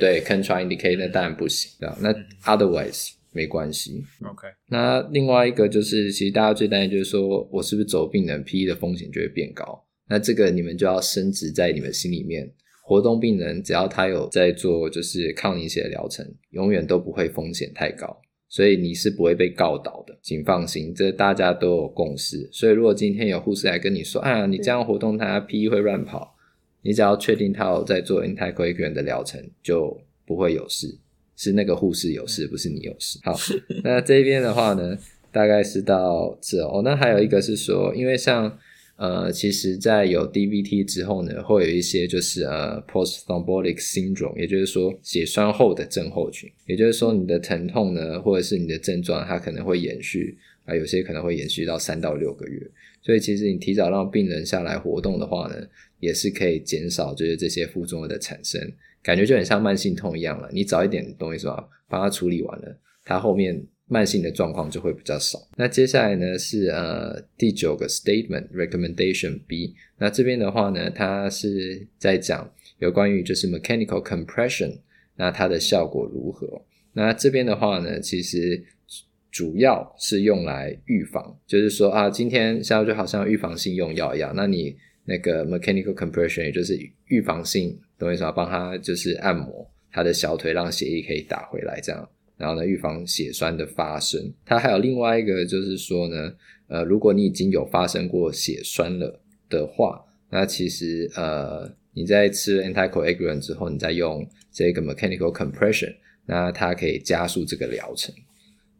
[0.00, 1.98] 对，contraindicated，那当然不行的。
[2.00, 2.10] 那
[2.50, 4.02] otherwise 没关系。
[4.24, 4.48] OK。
[4.68, 9.84] 那另外一个就是，其实大家最担心就是说我是不是走病人 PE 的风险就会变高？
[10.08, 12.50] 那这个你们就要深植在你们心里面。
[12.82, 22.48] 活动病人只要他有在做就是抗凝血的疗程，永远都不会风险太高，所以你是不会被告倒的，请放心，这大家都有共识。
[22.52, 26.34] 所以如果今天有护士来跟你说，啊，你这样活动他 PE 会乱跑。
[26.82, 30.96] 你只要确定他有在做 anticoagulant 的疗程，就不会有事。
[31.34, 33.18] 是那个护士有事，不是你有事。
[33.24, 33.36] 好，
[33.82, 34.96] 那这边的话呢，
[35.32, 36.82] 大概是到这哦。
[36.84, 38.56] 那还有一个是说，因为像
[38.96, 46.50] 呃，其实在有 DVT 之后呢，会有一些就是呃 post thrombotic syndrome，也就是说血栓后的症候群。
[46.66, 52.58] 也就是说，你的疼痛呢，或者是你的症状，它可能会延续啊，有些可能会延续到三到六个月。
[53.02, 55.54] 所以，其实你提早让病人下来活动的话呢，
[56.00, 58.60] 也是可以减少就是这些副作用的产生，
[59.02, 60.48] 感觉就很像慢性痛一样了。
[60.52, 65.38] 你早一点东西是吧，帮他处理完了，他后面慢性的状况就会比较少。
[65.56, 74.78] 那接下来呢是呃第九个 statement recommendation B，那这边的话呢，它是在讲有关于就是 mechanical compression，
[75.16, 76.62] 那它的效果如何？
[76.92, 78.64] 那这边的话呢，其实
[79.30, 84.76] 主要是用来预防，就是说啊，今天像就好像预防性用药一样，那你。
[85.08, 88.32] 那个 mechanical compression 也就是预防性，懂我意思吗？
[88.32, 94.32] 帮他就是按摩他的小腿，让血液可以打回来，这样，然后呢，预防血栓的发生。
[94.44, 96.32] 它还有另外一个就是说呢，
[96.68, 105.94] 呃，如果你已经有发生过血栓了的话，那其实呃，你在吃 anticoagulant 之后，你再用这个 mechanical compression，
[106.26, 108.14] 那它可以加速这个疗程。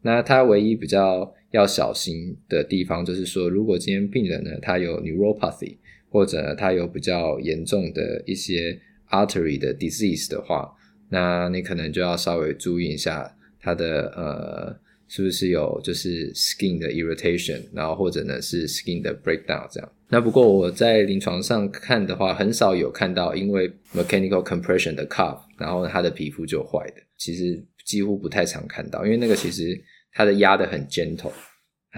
[0.01, 5.77] 那它唯一比较要小心的地方就是说，如果今天病人呢，他有 neuropathy。
[6.09, 10.73] 或者他有比较严重的一些 artery 的 disease 的话，
[11.09, 13.35] 那你可能就要稍微注意一下
[13.67, 14.73] 它的呃
[15.09, 19.91] 是不是有就是 skin 的 irritation，然后或者呢是 skin 的 breakdown 这样。
[20.07, 29.77] 那不过我在临床上看的话，很少有看到因为 mechanical compression 的 cuff，然后他的皮肤就坏的，其实几乎不太常看到，因为那个其实
[30.13, 31.33] 它的压的很 gentle。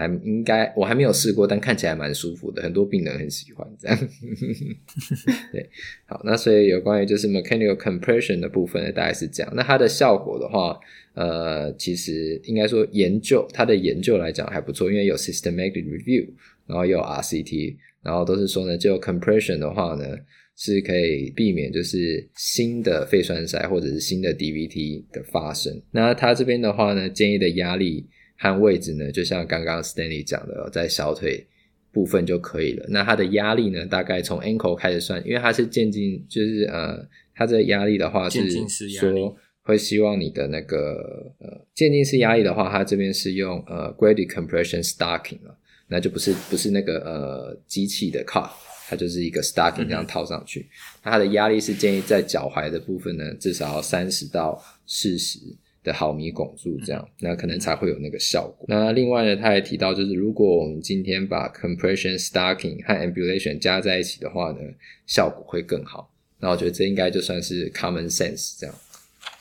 [0.00, 3.98] 还应该，我还没有试过，但看起来蛮舒服的，很多病人很喜欢这样。
[5.52, 5.68] 对，
[6.06, 9.52] 好，那所以有关于就是 mechanical compression 的部分呢，大概是这样。
[9.54, 10.80] 那它的效果的话，
[11.12, 16.26] 呃，其实应该说研究它的研究来讲还不错，因为有 systematic review，
[16.66, 20.16] 然后有 RCT，然后都是说呢，就 compression 的话呢，
[20.56, 25.78] 是可以避免就是新的肺栓塞或者是新的 DVT 的发生。
[25.90, 28.06] 那它这边的话呢，建议的压力。
[28.42, 31.46] 和位置呢，就像刚刚 Stanley 讲的，在小腿
[31.92, 32.86] 部分就可以了。
[32.88, 38.50] 那它的压力呢，大概从 ankle 开始算，因为它是渐进，就是呃，它这个压力的话是
[38.98, 45.54] 说会希望你的那个呃渐进式压力的话，它这边是用呃 graded compression stocking 了，
[45.86, 48.52] 那就不是不是那个呃机器的 cuff，
[48.88, 50.60] 它就是一个 stocking 这样套上去。
[50.60, 50.66] 嗯、
[51.02, 55.38] 它的压力是建议在脚踝的部分呢，至少要三十到四十。
[55.82, 58.66] 的毫米汞柱这样，那可能才会有那个效果。
[58.68, 64.58] 那另外呢，他还提到，就是如果我们今天把 compression stocking 和 ambulation 加在一起的话呢，
[65.06, 66.12] 效果会更好。
[66.38, 68.74] 那我觉得这应该就算是 common sense 这样，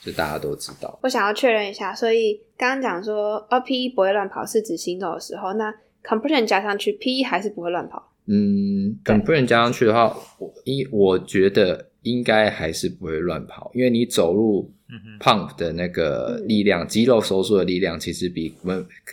[0.01, 0.99] 就大家都知道。
[1.03, 5.73] 我想要确认一下，所以刚刚讲说 PE 不会乱跑是指行走的时候，那
[6.03, 8.11] compression 加上去 PE 还是不会乱跑？
[8.27, 14.71] 嗯，compression 加上去的话，我一我觉得应该还是不会乱跑，因为你走路。
[15.19, 18.55] Pump 的那个力量，肌肉收缩的力量，其实比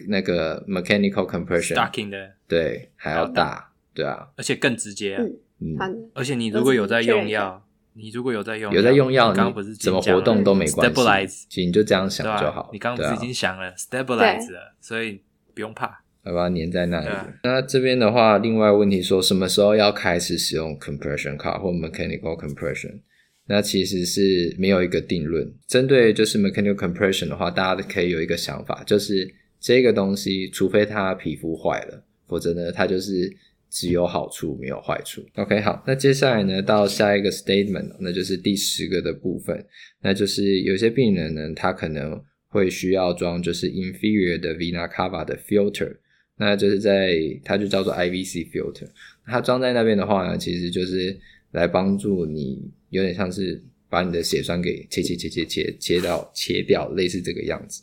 [0.09, 5.23] 那个 mechanical compression stocking 的对还要大，对啊，而且更直接啊。
[5.59, 5.77] 嗯，
[6.15, 10.91] 而且你如果有在用药，你如果有在用有在用药，你刚刚不是怎么活动都没关
[11.29, 12.71] 系，其实你就这样想就好。
[12.73, 15.21] 你刚刚不是已经想了 stabilize 了，所以
[15.53, 16.01] 不用怕，
[16.33, 17.09] 把它粘在那里。
[17.43, 23.01] 那这边的话，另外问题说什么时候要开始使用 compression cuff 或 mechanical compression？
[23.49, 25.49] 那其实是没有一个定论。
[25.69, 33.33] 针对就是 mechanical compression 的话，大家可以有一个想法，就是这个东西，除非它皮肤坏了，否则呢，它就是
[33.71, 35.25] 只有好处没有坏处。
[35.37, 39.65] OK，好，那接下来呢，到下一个 statement，那就是第十个的部分，
[40.03, 45.95] 那就是有些病人呢，他可能会需要装就是 inferior 的 vena cava 的 filter，
[46.39, 48.89] 那就是在它就叫做 IVC filter，
[49.25, 51.19] 它装在那边的话呢，其实就是
[51.53, 57.83] 来帮助你，有点像是把你的血栓给切切切切切切到切掉，类似这个样子。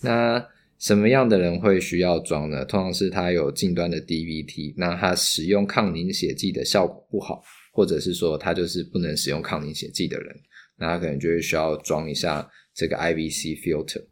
[0.00, 0.42] 那
[0.78, 2.64] 什么样的人会需要装呢？
[2.64, 10.34] 通常是他有近端的 DVT，那他使用抗凝血剂的效果不好，或者是说他就是不能使用抗凝血剂的人，
[10.78, 14.02] 那他可能就会需要装一下这个 IVC filter。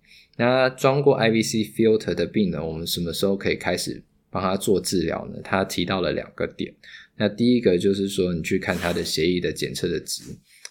[0.41, 5.39] 那装过 IVC filter 的病人，我们什么时候可以开始帮他做治疗呢？
[5.45, 6.75] 他提到了两个点。
[7.19, 10.23] 那第一个就是说，你去看他的协议的检测的值，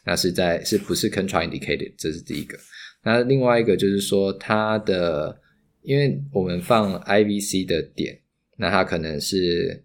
[0.03, 2.57] 那是在是不是 contraindicated，这是第一个。
[3.03, 5.39] 那另外一个就是说他的。
[5.81, 8.19] 因为我们放 IVC 的点，
[8.57, 9.81] 那他可能是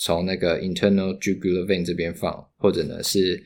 [0.00, 3.36] 从那个 internal jugular vein 这边放，或者呢是，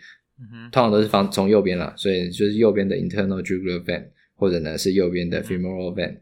[0.73, 4.03] 通常都是放从右边啦，所以就是右边的 internal jugular vein，
[4.43, 6.17] 或者呢是右边的 femoral vein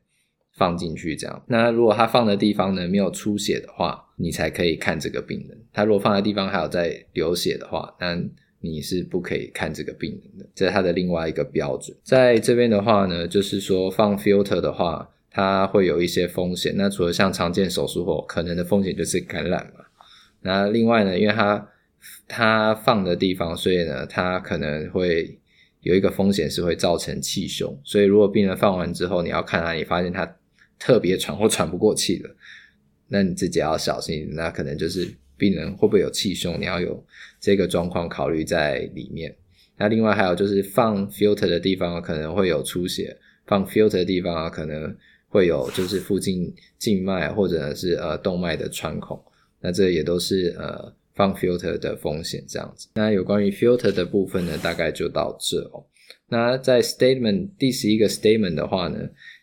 [0.59, 1.43] 放进去这样。
[1.47, 5.59] 那如果他放的地方呢没有出血的话，你才可以看这个病人。
[5.73, 8.17] 他如果放的地方还有在流血的话，那
[8.61, 11.97] 你是不可以看这个病人的，这是它的另外一个标准。
[12.05, 15.09] 在这边的话呢，就是说放 filter 的话。
[15.33, 19.85] 它会有一些风险，那除了像常见手术后可能的风险就是感染嘛。
[20.43, 21.69] 那另外呢，因为它
[22.27, 25.39] 它放的地方，所以呢，它可能会
[25.83, 27.79] 有一个风险是会造成气胸。
[27.85, 30.37] 所以如果病人放完之后，你要看他，你发现他
[30.79, 32.31] 特别喘 或喘不过气了，
[33.09, 37.05] 那你自己要小心，那可能就是病人会不会有气胸，你要有
[37.41, 39.35] 这个状况考虑在里面。
[39.77, 43.17] 那另外还有就是放 filter 的地方可能会有出血，
[43.47, 44.97] 放 filter 的地方啊可能。
[45.33, 49.17] 会有就是附近静脉或者是呃动脉的穿孔，
[49.61, 52.89] 那这也都是呃放 filter 的风险这样子。
[52.95, 55.85] 那有关于 filter 的部分呢，大概就到这哦。
[56.31, 58.99] 那在 statement 第十一个 statement 的话呢，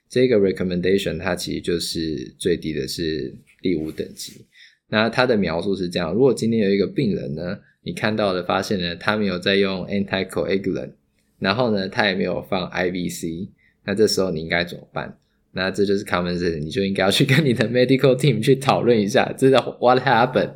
[0.10, 4.44] 这个 recommendation 它其实就是最低的是第五等级。
[4.90, 10.94] 那它的描述是这样：如果今天有一个病人呢，你看到的发现呢，他没有在用 anticoagulant，
[11.38, 13.50] 然后呢，他也没有放 IVC，
[13.86, 15.16] 那这时候你应该怎么办？
[15.52, 20.54] 那这就是 common sense，你就应该要去跟你的 medical team 去讨论一下，这是 what happened，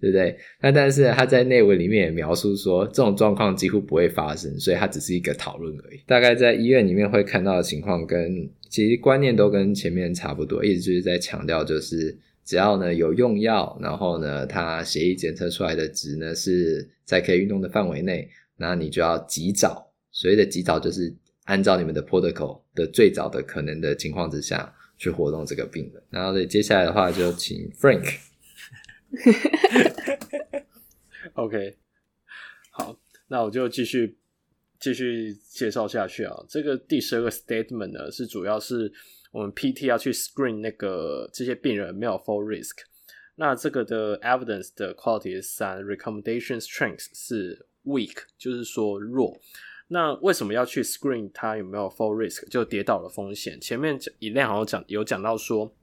[0.00, 0.36] 对不对？
[0.60, 6.00] 那但是他在内文里面也描述说，这种状况几乎不会发生，所以它只是一个讨论而已。
[6.06, 21.14] 大概在医院里面会看到的情况，跟其实观念都跟前面差不多，一直就是在强调，就是只要呢有用药，然后呢它血液检测出来的值呢是在可以运动的范围内，那你就要及早，所谓的及早就是。
[21.46, 28.14] 按照你们的 protocol 的最早的可能的情况之下去活动这个病人，然后，接下来的话就请 Frank。
[31.34, 31.76] OK，
[32.70, 32.98] 好，
[33.28, 34.16] 那我就继续
[34.78, 36.34] 继续介绍下去啊。
[36.48, 38.92] 这个第十二个 statement 呢，是主要是
[39.32, 42.84] 我们 PT 要去 screen 那个这些病人没有 full risk。
[43.36, 49.40] 那这个的 evidence 的 quality 是三，recommendation strength 是 weak，就是说弱。
[49.88, 53.60] 那为什么要去 screen 它有没有 fall risk 就跌倒的风险？
[53.60, 55.74] 前面讲以亮好像讲有讲到说，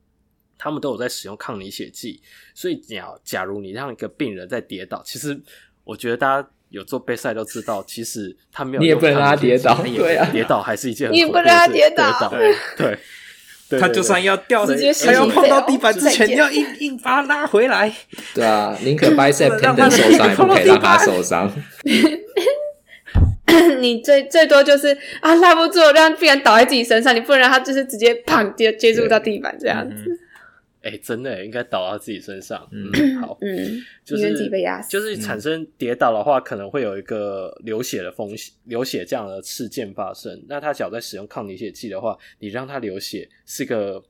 [0.63, 2.21] 他们都有在使用抗凝血剂，
[2.54, 5.36] 所以你要假如你让一个病人在跌倒，其实
[5.84, 13.00] 我觉得大家有做备赛都知道，其实他没有，你也不能让他跌倒，对啊，跌倒还是一件很，你也不能让他跌倒， 对对，
[13.69, 17.91] 对，他就算要掉，直接他要碰到地板之前要硬 硬把他拉回来，
[18.36, 21.52] 对啊，宁可 bicep tendon 受伤，也不可以让他受伤。
[23.80, 30.19] 你最最多就是啊，拉不住，让病人倒在自己身上，你不能让他就是直接砰接接触到地板这样子。
[30.81, 32.67] 哎、欸，真的应该倒到自己身上。
[32.71, 32.91] 嗯，
[33.21, 40.43] 好，嗯，就是自己被压死，就是产生跌倒的话，可能会有一个流血的风险，流血这样的事件发生。
[40.47, 44.03] 那他只要在使用抗凝血剂的话，你让他流血是个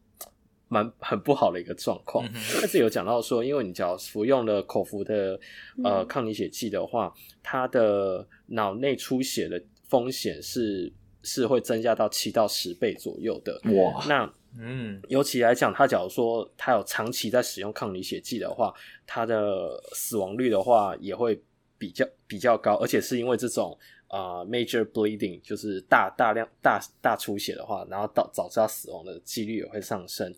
[0.70, 2.26] 蛮很不好的一个状况。
[2.60, 5.38] 但是有讲到说，因为你只要服用了口服的
[5.84, 10.90] 呃抗凝血剂的话，他的脑内出血的风险是
[11.22, 13.60] 是会增加到七到十倍左右的。
[13.74, 18.74] 哇，那嗯，尤其来讲，他假如说他有长期在使用抗凝血剂的话，
[19.08, 21.42] 他的死亡率的话也会
[21.78, 23.78] 比较比较高，而且是因为这种
[24.08, 30.34] 啊、呃、major bleeding，就是大大量大大出血的话，然后导导致他死亡的几率也会上升。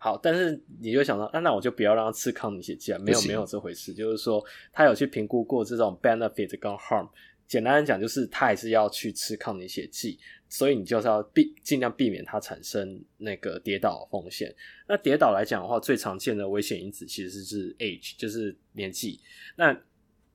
[0.00, 2.98] 好，但是你就想到，那、啊、那我就不要让他吃抗凝血剂啊？
[3.00, 4.42] 没有没有这回事，就是说
[4.72, 7.08] 他有去评估过这种 benefit 跟 harm。
[7.48, 14.54] 简单的讲，就是他还是要去吃抗凝血剂，所以你就是要避尽量避免它产生那个跌倒风险。
[14.86, 19.20] 那跌倒来讲的话，最常见的危险因子其实是 age，就是年纪。
[19.56, 19.78] 那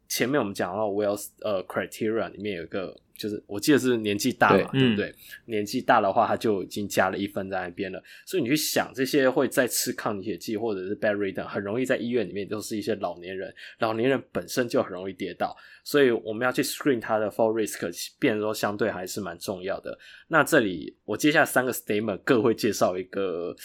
[0.07, 2.99] 前面我们讲到 Wells 呃 criteria 里面有一个。
[3.15, 5.09] 就是我记得是年纪大嘛，对，对不对？
[5.09, 8.03] 嗯、年纪大的话，他就已经加了一分在那边了。
[8.25, 13.53] 所以你去想，这些会再吃抗凝血剂或者是 bedridden，很容易在医院里面都是一些老年人。
[13.79, 19.97] 老年人本身就很容易跌倒，所以我们要去 screen 他的 fall risk，变说相对还是蛮重要的。
[20.27, 23.55] 那这里我接下来三个 statement 各会介绍一个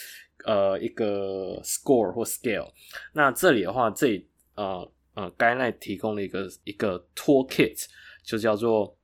[0.44, 2.70] 呃一个 score 或 scale。
[3.14, 7.86] 那这里的话，这里呃呃 guideline 提供了一个一个 toolkit，
[8.22, 8.94] 就叫做。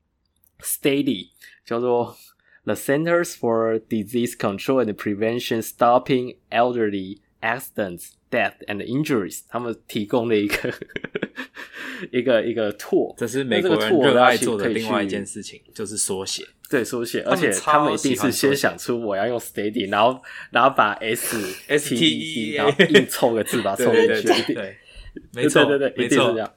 [0.63, 1.29] Steady
[1.65, 2.17] 叫做
[2.65, 10.73] The Centers for Disease Control and Prevention Stopping Elderly Accidents, Death and Injuries，他们提供了一个
[12.11, 16.45] 一个一个 tool，这是美国人热爱做的另外一件事情，就是缩写。
[16.69, 20.21] 对，缩写，而且他们一定是先想出我要用 Steady，然后
[20.51, 21.35] 然后把 S
[21.67, 24.53] S T E，然后硬凑个字把它凑进去。
[24.53, 24.77] 对，
[25.33, 26.53] 没错，对对对，一定是这样。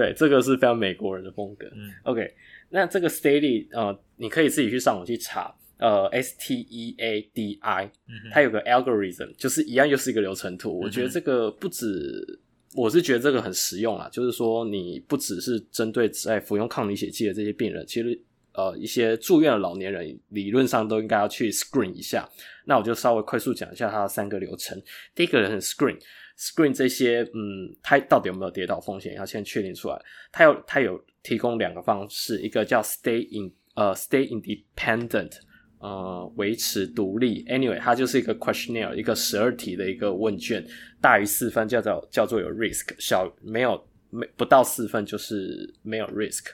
[0.00, 1.66] 对，这个是非常美国人的风格。
[1.74, 2.34] 嗯，OK。
[2.70, 10.80] 那这个 steady 呃，你可以自己去上网去查，呃，S T E A D I，嗯，它有个 algorithm，就是一样又是一个流程图。
[10.80, 12.40] 嗯，我觉得这个不止，
[12.74, 18.18] 我是觉得这个很实用啦，就是说你不只是针对在服用抗凝血剂的这些病人，其实
[18.54, 22.26] 呃一些住院的老年人理论上都应该要去 screen 一下。
[22.64, 24.80] 那我就稍微快速讲一下它的三个流程。
[25.14, 25.98] 第一个人很 screen。
[26.40, 29.14] Screen 这些，嗯，它到底有没有跌倒风险？
[29.14, 30.02] 要先确定出来。
[30.32, 35.32] 它有，它有提供两个方式，一个叫 Stay in，呃，Stay Independent，
[35.80, 37.44] 呃，维持独立。
[37.44, 40.66] Anyway，它就是一个 questionnaire，一个十二题的一个问卷，
[40.98, 46.46] 大于四分叫做叫做有 risk，小没有没不到四分就是没有 risk。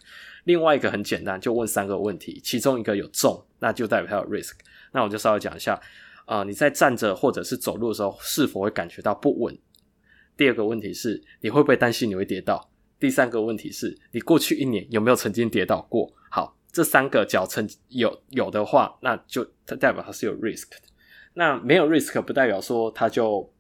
[0.47, 4.55] 另外一个很简单，就问三个问题，其中一个有中，那就代表它有 risk。
[4.93, 5.81] 那我就稍微讲一下，
[6.25, 9.57] 啊、你在站着或者是走路的时候，是否会感觉到不稳？
[10.37, 12.71] 第二个问题是，你会不会担心你会跌倒？
[12.99, 16.13] 第三个问题是，你过去一年有没有曾经跌倒过？
[16.31, 20.77] 好，这三个脚曾有有的话，那就它代表它是有 risk 的。
[21.35, 23.51] 那没有 risk 不代表说它就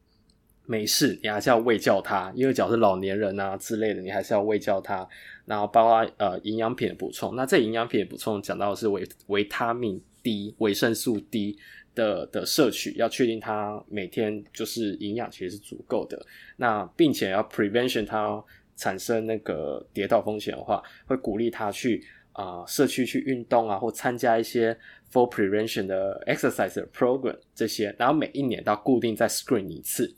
[0.65, 5.07] 没事，你还是要喂教它，因为脚是老年人啊之类的，你还是要喂教它。
[5.45, 11.59] 然后包括呃营养品的补充，那这营养品的补充讲到的是维维他命 D、维生素 D。
[11.97, 16.25] 的的摄取要确定他每天就是营养其实是足够的，
[16.59, 18.41] 那并且要 prevention 它
[18.77, 24.79] 产生那个跌倒风险的话，会鼓励他去啊、社区去运动啊，或参加一些
[25.11, 30.15] for prevention 的 exercise program 这些，然后每一年都要固定再 screen 一次。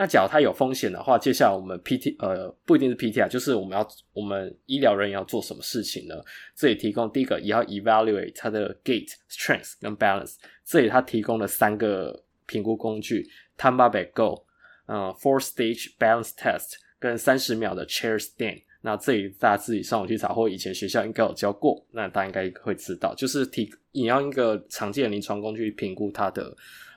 [0.00, 6.14] 那假如它有风险的话，接下来我们 PT 呃不一定是 PT 啊，就是我们要我们医疗人员要做什么事情呢？
[6.56, 10.36] 这里提供第一个也要 evaluate 它的 gait strength 跟 balance。
[10.64, 13.28] 这里它提供了三个评估工具
[13.58, 14.46] ：Tampa Go，
[14.86, 18.62] 呃，four stage balance test 跟三十秒的 chair stand。
[18.80, 26.56] 那这里大家自己上网去查，或以前学校应该有教过，那大家应该会知道，就是提你要用一个常见的临床工具评估它的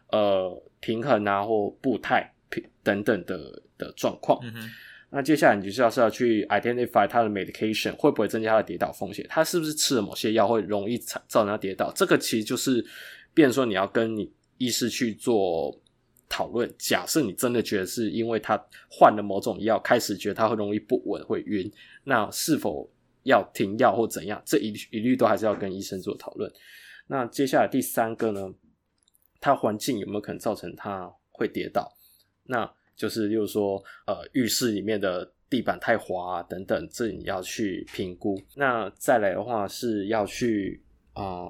[0.09, 2.32] 呃平衡啊或步态。
[2.83, 4.69] 等等的的状况，嗯、
[5.09, 11.91] 那接下来你就是要是要去 identify 他的 medication 会不会增加他的跌倒风险，他是不是吃了某些药会容易造成他跌倒？
[11.95, 12.85] 这个其实就是，
[13.33, 15.79] 变成说你要跟你医师去做
[16.27, 16.71] 讨论。
[16.77, 21.71] 假设你真的觉得是因为他换了某种药，开始觉得他会容易不稳会晕，
[22.03, 22.89] 那是否
[23.23, 24.41] 要停药或怎样？
[24.45, 26.51] 这一一律都还是要跟医生做讨论。
[27.07, 28.53] 那接下来第三个呢，
[29.39, 31.93] 他环境有没有可能造成他会跌倒？
[32.45, 38.39] 那就是，例如说，呃，浴室里面的地板太滑啊，等等，这你要去评估。
[38.55, 40.81] 那再来的话是要去
[41.13, 41.47] 啊，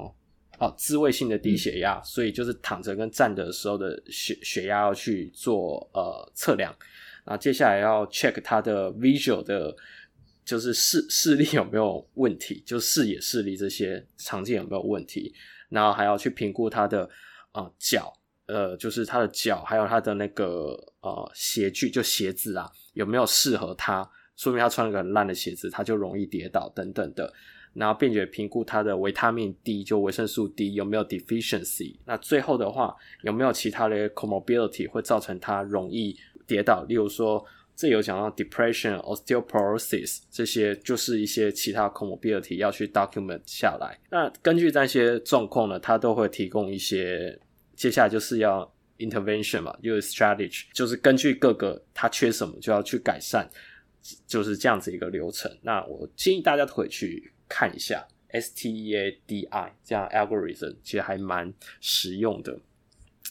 [0.58, 6.74] 啊，自慰性的低血压，所以就是躺着跟站着的时候的血血压要去做呃测量。
[7.26, 9.76] 那接下来要 check 它的 visual 的，
[10.46, 15.34] 就是视视力有没有问题，就视野视力这些常见有没有问题，
[15.70, 17.10] 然后还要去评估它的
[17.52, 18.14] 啊脚。
[18.46, 24.08] 呃，就是他的脚，还有他的那个呃鞋具，就鞋子啊，有没有适合他？
[24.36, 27.32] 说明他穿了个很烂的鞋子，他就容易跌倒等等的。
[27.74, 31.96] 然后并且评估他的维他命 D，就维生素 D 有没有 deficiency。
[32.06, 36.16] 那最后的话，有没有其他的 comorbidity 会造成他容易
[36.46, 36.84] 跌倒？
[36.88, 37.44] 例如说，
[37.76, 43.98] 这有讲到 depression、osteoporosis 这些，就是一些其他 comorbidity 要去 document 下来。
[44.10, 47.40] 那根据这些状况呢，他都会提供一些。
[47.76, 53.50] 接下来就是要 intervention 嘛，就是 strategy，就是根据各个它缺什么就要去改善，
[54.28, 55.52] 就是这样子一个流程。
[55.62, 62.60] 那我建议大家都可以去看一下 STEADI 这样 algorithm，其实还蛮实用的。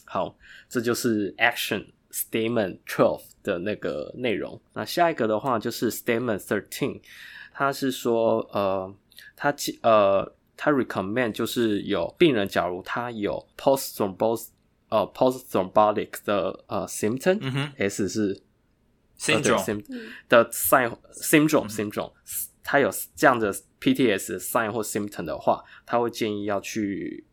[0.05, 0.37] 好，
[0.69, 4.61] 这就是 action statement twelve 的那个内容。
[4.73, 7.01] 那下一个的话就是 statement thirteen，
[7.53, 8.93] 它是说，呃，
[9.35, 14.47] 他呃，他 recommend 就是有病人，假如他有 post thrombos
[14.87, 18.41] 呃 post thrombotic 的呃 symptom，嗯哼，S 是
[19.19, 19.83] syndrome
[20.29, 22.13] 的 sign syndrome syndrome，
[22.63, 27.25] 他有这样的 PTS sign 或 symptom 的话，他会建议要去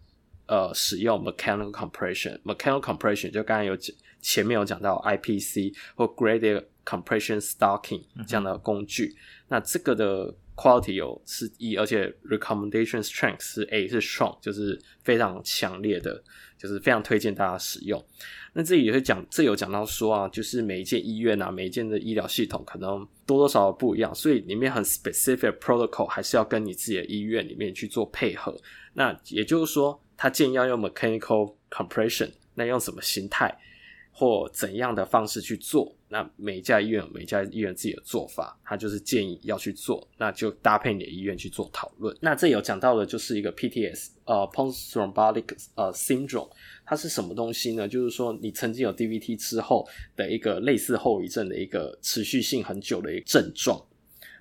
[0.47, 3.77] 呃使用 mechanical compression，mechanical compression 就刚才有
[4.21, 9.17] 前面有讲到 IPC 或 graded compression stocking 这样的工具，嗯、
[9.51, 16.23] 那这个的 quality 有是 E，而且 recommendation strength 是 A，是 strong，就是非常强烈的，
[16.59, 18.05] 就是非常推荐大家使用。
[18.53, 28.55] 那这里也会讲，这有讲到说啊，就是每一间医院啊，每一间的医疗系统可能多多少少不一样，所以里面很 specific protocol 还是要跟你自己的医院里面去做配合。
[28.93, 33.57] 那也就是说，他建议要用 mechanical compression，那用什么形态？
[34.13, 35.95] 或怎样的方式去做？
[36.13, 42.15] 那每家医院每家医院自己的做法，他就是建议要去做，那就搭配你的医院去做讨论。
[42.21, 45.45] 那这有讲到的就是一个 PTS，呃，post thrombotic
[45.77, 46.51] 呃 syndrome，
[46.85, 47.87] 它是什么东西呢？
[47.87, 53.81] 就是说你曾经有 DVT 之后的一个类似后遗症的一个持续性很久的一个症状。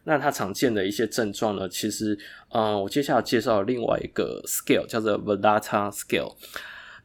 [0.05, 2.17] 那它常见的一些症状呢，其实，
[2.51, 6.35] 嗯、我接下来介绍另外一个 scale 叫做 Volata Scale。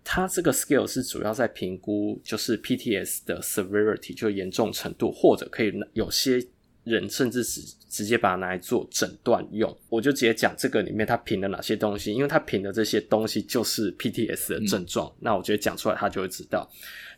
[0.04, 6.46] 它这个 scale 是主要在评估，就是 PTS 的 severity，就严重程度，或者可以有些
[6.84, 9.74] 人甚至是直接把它拿来做诊断用。
[9.88, 15.08] 我就直接讲这个里面它评了哪些东西，因为它评的这些东西就是 PTS 的症状。
[15.08, 16.70] 嗯、那我觉得讲出来他就会知道，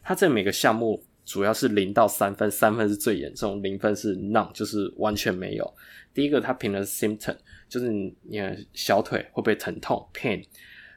[0.04, 5.74] 它这每个项目主要是零到三分，三分是最严重，零分是 none，就是完全没有。
[6.14, 7.36] 第一个它评的 symptom，
[7.68, 10.44] 就是你的小腿会不会疼痛 pain。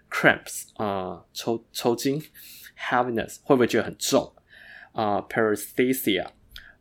[0.09, 2.21] Cramps 啊、抽抽筋
[2.77, 4.33] ，heaviness 会不会觉得很重
[4.91, 6.27] 啊、？Paresthesia，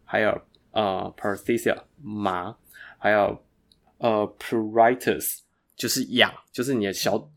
[0.04, 2.56] 还有呃 Paresthesia 麻，
[2.98, 3.44] 还有
[3.98, 5.40] 呃 Pruritus
[5.76, 7.30] 就是痒，就是你的小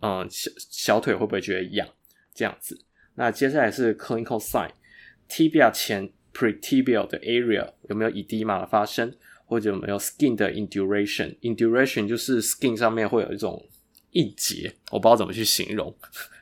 [0.00, 1.88] 嗯、小小腿会不会觉得痒？
[2.34, 2.78] 这样子。
[3.14, 9.14] 那接下来是 clinical sign，tibia 前 pretibial 的 area 有没有 edema 的发生，
[9.46, 13.66] 或者有没有 skin 的 induration？induration 就是 skin 上面会有一种。
[14.12, 15.94] 硬结，我不知道怎么去形容，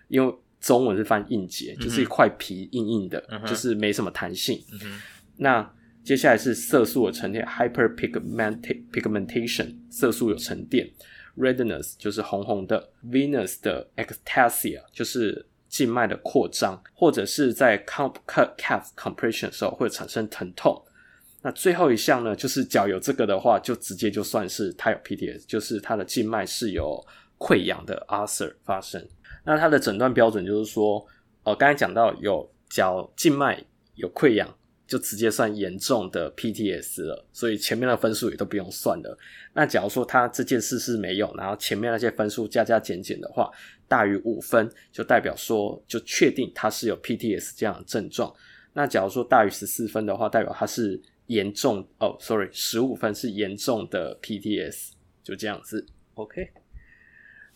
[0.08, 4.60] 因为中文是翻硬结，就是一块皮硬硬的，嗯、就是没什么弹性。
[4.72, 5.00] 嗯、
[5.36, 5.70] 那
[6.02, 10.90] 接下来是色素的沉淀，hyperpigmentation，色素有沉淀
[11.36, 18.14] ，redness 就是红红的，venous 的 ectasia 就是静脉的扩张，或者是在 calf
[18.96, 20.82] compression 的时候会产生疼痛。
[21.42, 27.00] 那最后一项呢，就是脚有这个的话，就直接就算是它有 PTS，就是它的静脉是有。
[27.38, 29.06] 溃疡的 ulcer 发生，
[29.44, 31.06] 那它的诊断标准就是说，
[31.44, 33.64] 呃，刚才讲到有脚静脉
[33.94, 34.52] 有溃疡，
[34.86, 39.18] 就直接算严重的 PTS 了，所以前面的分数也都不用算了。
[39.52, 43.50] 那假如说他这件事是没有，然后前面那些分数加加减减的话，
[43.86, 48.34] 大于五分，就代表说就确定他是有 PTS 这样的症状。
[48.72, 54.90] 那假如说大于十四分的话，代表他是严重哦，sorry，十五分是严重的 PTS，
[55.22, 55.84] 就这样子
[56.14, 56.50] ，OK。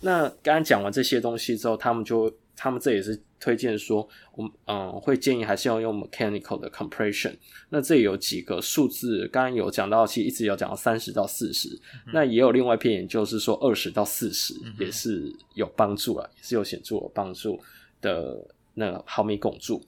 [0.03, 7.35] 那刚刚讲完这些东西之后，他们就他们这也是推荐说，我们嗯会建议还是要用 mechanical 的 compression。
[7.71, 11.69] 那这里有几个数字，刚刚有讲到，其实一直有讲到三十到四十、
[12.07, 17.59] 嗯，那也有另外一篇研究是说二十到四十也是有帮助啊，也是有显著有帮助
[18.01, 18.37] 的
[18.75, 19.83] 那个毫米汞柱。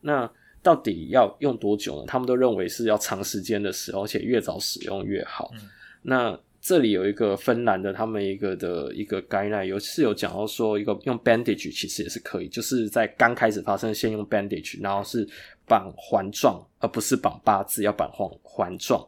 [0.00, 0.30] 那
[0.62, 2.04] 到底要用多久呢？
[2.06, 5.50] 他们都认为是要长时间的使用，而且越早使用越好。
[5.54, 5.68] 嗯、
[6.02, 15.24] 那这里有一个芬兰的，他们一个的一个 guideline 有是有讲到说，一个用 bandage 其实也是可以，就是在刚开始发生先用 bandage，然后是
[15.64, 19.06] 绑环状，而不是绑八字，要绑环环状，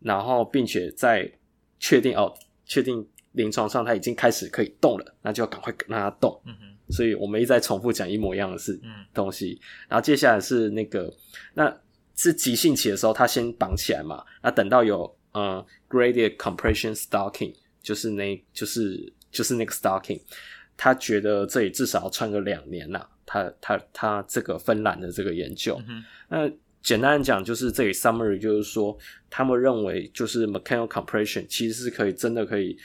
[0.00, 1.26] 然后并且在
[1.78, 2.34] 确定哦，
[2.66, 6.38] 确定临床上他已经开始可以动了，那就要赶快让他动。
[6.44, 9.58] 嗯哼，所以我们一直在重复讲一模一样的事，嗯，东西。
[9.88, 11.10] 然后接下来是那个，
[11.54, 11.74] 那
[12.14, 15.16] 是急性期的时候，他先绑起来嘛，那等到有。
[15.32, 20.20] 嗯、uh，graded compression stocking 就是那，就是就是那个 stocking，
[20.76, 23.06] 他觉得这里至少要穿个两年呐。
[23.24, 26.50] 他他他这个芬兰的这个研究，嗯、那
[26.82, 28.98] 简单讲就是这里 summary 就是说，
[29.30, 32.76] 他们认为就是 mechanical compression 其实是可以真的可以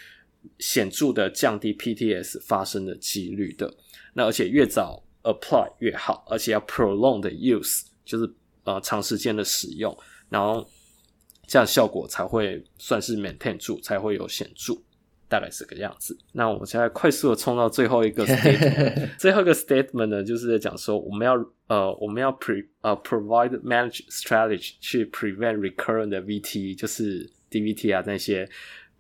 [0.60, 3.74] 显著的降低 PTS 发生的几率的。
[4.14, 8.32] 那而且越早 apply 越好，而且要 prolong 的 use 就是
[8.66, 9.98] 呃长时间的使用，
[10.30, 10.70] 然后。
[11.48, 14.74] 这样效果才会算是 maintain 住，才会有显著，
[15.28, 16.18] 大概是个样子。
[16.34, 21.34] 那我们现在快速的冲到最后一个 statement，最后一个 statement 呢，就是在讲说我们要
[21.68, 28.50] 呃，我们要 pre 呃 provide manage strategy 去 prevent recurrent 的 VTE，就是 DVT 啊那些，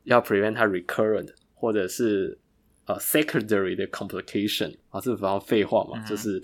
[0.03, 2.37] 要 prevent 它 recurrent 或者是
[2.85, 6.41] 呃 secondary 的 complication 啊，这非常废话嘛，嗯、就是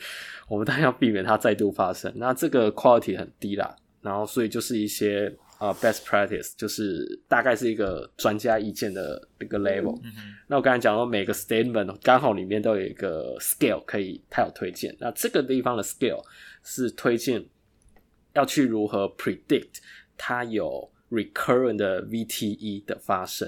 [0.47, 2.11] 我们当然要避免它再度发生。
[2.15, 5.35] 那这个 quality 很低啦，然后所以就是一些。
[5.62, 9.95] 啊、uh，best practice 就是大概是一个专家意见的一个 level。
[10.03, 10.12] 嗯、
[10.47, 14.95] 那我刚才讲到每个 statement 刚好里面都有一个 scale 可以，它有推荐。
[14.99, 16.24] 那这个地方的 scale
[16.64, 17.45] 是推荐
[18.34, 19.78] 要去如何 predict
[20.18, 23.47] 它有 recurrent 的 VTE 的发生。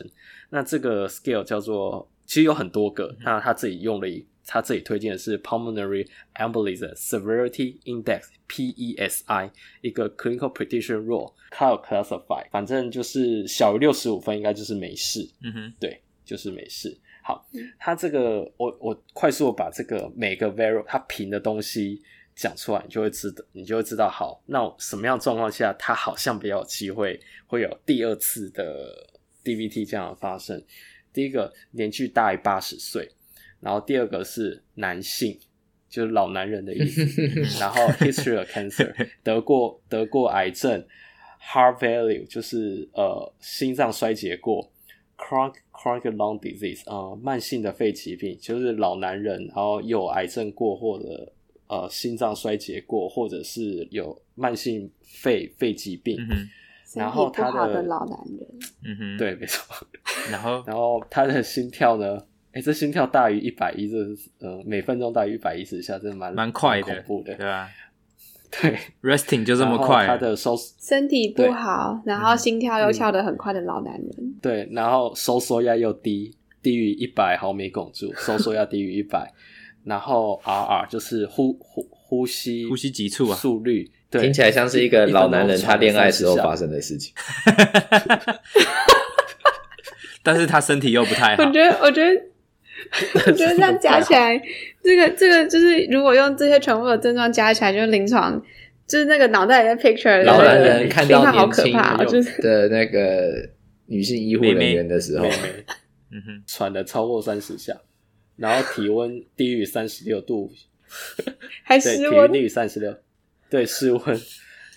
[0.51, 3.07] 那这个 scale 叫做，其实有很多个。
[3.07, 4.23] 嗯、那他自己用了一。
[4.45, 15.27] 他这里推荐的是 Pulmonary Embolism Severity Index（PESI） 一个 Clinical Prediction Rule，它有 classify，反正就是小于六十五分应该就是没事。
[15.43, 16.97] 嗯哼，对，就是没事。
[17.23, 17.47] 好，
[17.79, 22.01] 它这个我我快速把这个每个 variable 它评的东西
[22.35, 27.17] 讲出来，你就会知道，你就会知道，好，那什么样状况下它好像比较有机会
[27.47, 29.09] 会有第二次的
[29.45, 30.61] DVT 这样的发生。
[31.13, 33.09] 第一个，年纪大于八十岁。
[33.63, 35.39] 然后第二个是男性，
[35.89, 37.03] 就是老男人的意思。
[37.59, 38.93] 然后 history of cancer
[39.23, 40.85] 得过得过癌症
[41.41, 44.69] ，heart failure 就是呃心脏衰竭过
[45.17, 51.31] ，chronic chronic lung disease 啊、呃、慢性的肺疾病，就是老男人然后有癌症过或者
[51.67, 56.17] 呃心脏衰竭过，或者是有慢性肺肺疾病。
[56.29, 56.49] 嗯、
[56.95, 58.47] 然后他的，的老男人，
[58.83, 59.87] 嗯哼，对，没错。
[60.29, 62.25] 然后 然后他的心跳呢？
[62.53, 63.97] 哎，这心跳大于一百一，这
[64.39, 67.67] 呃每分钟大于一百一十下，真的蛮蛮快的，恐怖的，对吧？
[68.61, 70.05] 对， resting 就这么快。
[70.05, 74.07] 他的收身体不好，然后心跳又跳得很快的老男人。
[74.19, 79.33] 嗯、对，然后收缩压又低，低于一百毫米汞柱，收缩压低于一百，
[79.83, 87.11] 然后 RR 就是呼呼呼吸呼吸急促啊，速率，对，听起来像是一个老男人他恋爱时候发生的事情。
[90.21, 91.43] 但是他身体又不太好。
[91.43, 92.21] 我觉得，我觉得。
[93.13, 94.39] 我觉得这样加起来，
[94.83, 98.41] 这个这个就是如果用这些全部的症状加起来，就是临床，
[98.87, 101.73] 就是那个脑袋里的 picture，老男人看到年轻
[102.07, 103.49] 就是的那个
[103.87, 105.25] 女性医护人员的时候，
[106.11, 107.73] 嗯哼，喘了超过三十下，
[108.35, 110.51] 然后体温低于三十六度，
[111.63, 112.95] 还失温低于三十六，
[113.49, 114.01] 对，失温。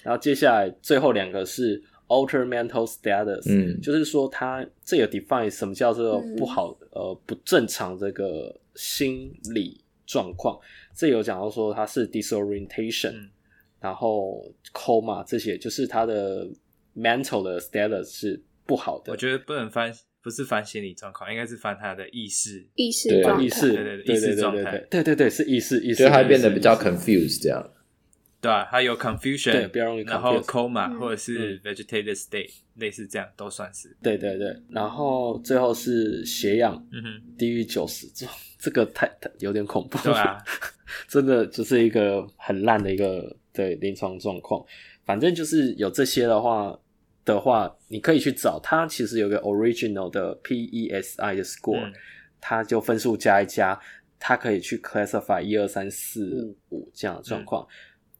[0.02, 1.82] 然后接下来最后两个是。
[2.08, 10.58] Alter mental status，嗯，就是说他这有 define 什么叫做不好，嗯、呃，不正常这个心理状况。
[10.94, 13.30] 这有讲到说他是 disorientation，嗯、
[13.80, 16.48] 然后 coma 这些，就是他的
[16.96, 19.12] mental 的 status 是不好的。
[19.12, 19.92] 我觉得不能翻，
[20.22, 27.68] 不是翻心理状况，应该是翻他的意识，意识状态，意识，对对对，意识状态，对对对，是意识，意识，所以他变得比较 confused 这样。
[28.46, 33.96] 对啊，还有 confusion，对，比较容易 confuse，然后 coma、嗯、或者是 vegetative state，嗯、类似这样都算是。
[34.00, 38.24] 对对对，然后最后是血氧，嗯哼，低于九十，这
[38.56, 39.98] 这个太太有点恐怖。
[39.98, 40.38] 对啊，
[41.08, 44.64] 真的就是一个很烂的一个对临床状况。
[45.04, 46.78] 反正就是有这些的话
[47.24, 51.92] 的话，你可以去找它，其实有个 original 的 PESI 的 score，、嗯、
[52.40, 53.76] 它就分数加一加，
[54.20, 57.64] 它可以去 classify 一二三四五这样的状况。
[57.64, 57.74] 嗯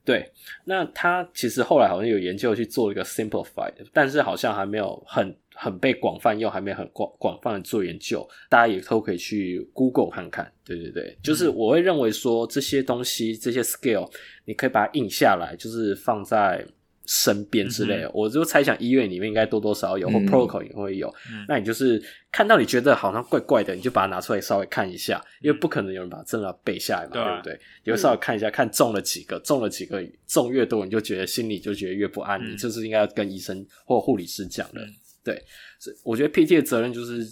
[0.07, 0.31] 对，
[0.65, 10.51] 那他其实后来好像有研究去做一个 simplified，但是好像还没有很很被广泛用，还没有很广广泛的做研究，大家也都可以去 Google 看看。
[10.65, 14.09] 对对对，就是我会认为说这些东西这些 scale，
[14.45, 16.65] 你可以把它印下来，就是放在。
[17.07, 21.09] 身边之类的，嗯、我就猜想医院里面应该多多少少有，嗯、或 protocol 也会有。
[21.31, 22.03] 嗯、那你就是
[22.33, 27.61] 看到你觉得好像怪怪的，你就把它拿出来稍微看一下，因为不可能有人把它真的背下来嘛，对，啊、对不对？
[27.85, 34.81] 你就稍微看一下，嗯、看中了几个，中了几个，中越多，你就觉得心里就觉得越不安，嗯、你就是应该要跟医生或护理师讲的。
[34.81, 35.43] 嗯、对，
[35.79, 37.25] 所以我觉得 PT 的责任就是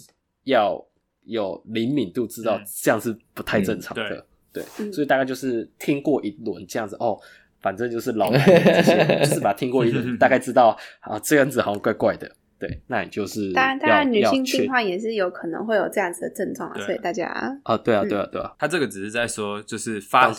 [0.45, 0.81] 要
[1.25, 4.03] 有灵敏度，知道这样是不太正常的。
[4.03, 7.19] 嗯、对，对，所以大概就是听过一轮这样子哦。
[7.65, 12.31] 反正就是老男人这些，就是把听过一轮，大概知道啊，这样子好像怪怪的。
[12.59, 17.25] 对，那你就是当然，当然，女性病患也是有可能会有这样子的症状啊，所以大家
[17.63, 20.31] 啊，对啊，对啊，对啊，他这个只是在说，就是发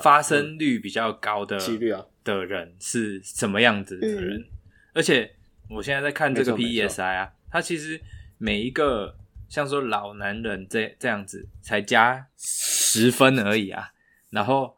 [0.00, 2.06] 发生率比较高的几率啊？
[2.22, 4.44] 的人是什么样子的人。
[4.94, 5.28] 而且
[5.68, 8.00] 我现在在看这个 PESI 啊，他其实
[8.38, 9.16] 每一个
[9.48, 13.90] 像说老男人这这样子才加十分而已啊，
[14.30, 14.76] 然后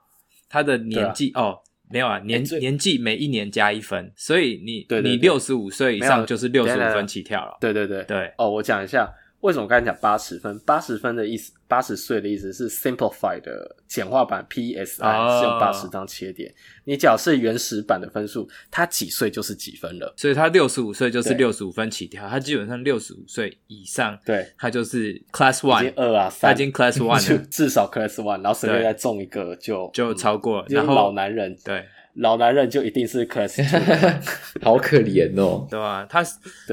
[0.48, 1.60] 他的年纪哦。
[1.92, 7.58] 没有啊，年年纪每一年加一分，所以你你六十五岁以上就是六十五分起跳了。
[7.60, 8.32] 对对对对。
[8.38, 9.12] 哦，我讲一下，
[9.42, 10.56] 为什么刚才讲八十分？
[10.60, 15.38] 八十分的意思，八十岁的意思是 simplify 的简化版 PSI、oh.
[15.38, 16.52] 是用八十当切点。
[16.84, 22.28] 你假设原始版的分数，他几岁就是几分了，所以他六十五岁就是六十五分起跳。
[22.28, 30.64] 他基本上六十五岁以上，对，他就是 Class One 二啊，他已经 Class One 了，至少 Class One，然后随便再中一个就就超过。
[30.68, 31.84] 然后老男人对。
[32.14, 36.06] 老男人就一定是 Class Two， 好可怜哦，对吧？
[36.08, 36.22] 他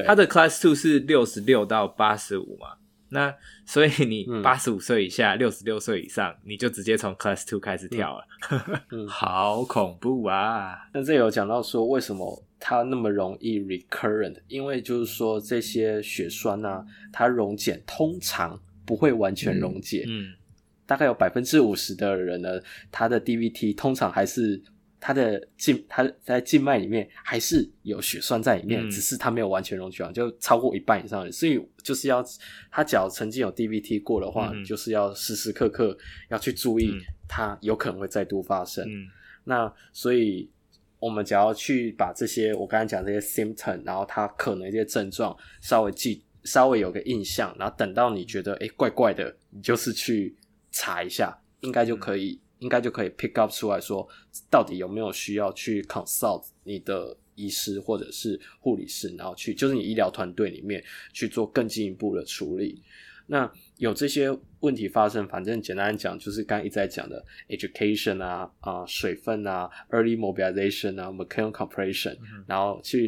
[0.06, 2.76] 他的 Class Two 是六十六到八十五嘛，
[3.10, 3.34] 那
[3.66, 8.26] 所以你八十五岁以下，六十六岁以上，你就直接从 Class Two 开始跳了，
[8.92, 10.78] 嗯， 好恐怖啊！
[10.94, 20.34] 那这有讲到说为什么它那么容易 recurrent，因为就是说这些血栓啊，它溶解通常不会完全溶解，嗯，
[20.86, 22.60] 大概有百分之五十的人呢，
[22.92, 24.62] 他的 DVT 通常还是。
[25.00, 31.32] 它的静，它在静脉里面还是有血栓在里面，嗯、只是它没有完全溶解完，就超过一半以上的。
[31.32, 32.24] 所以就是要，
[32.70, 35.98] 他只要曾经有 DVT 过的话，嗯、就是要时时刻刻
[36.30, 36.92] 要去注意，
[37.28, 38.86] 它有可能会再度发生。
[38.88, 39.08] 嗯、
[39.46, 40.50] 那所以
[41.00, 50.36] 我们只要去把这些我刚才讲这些 symptom，然后它可能一些症状稍微记，稍微有个印象，然后等到你觉得诶怪怪的，你就是去
[50.72, 52.38] 查一下，应该就可以。
[52.60, 54.06] 嗯应该就可以 pick up 出来说，
[54.52, 60.84] 到底有没有需要去 consult 你的医师或者是护理师，然后去就是你医疗团队里面
[61.14, 62.84] 去做更进一步的处理。
[63.28, 64.30] 那有这些
[64.60, 73.08] 问题发生，反正简单讲就是刚刚一直在讲的 education 啊啊、呃、水分啊 early mobilization 啊 mechanical compression，、嗯、然后去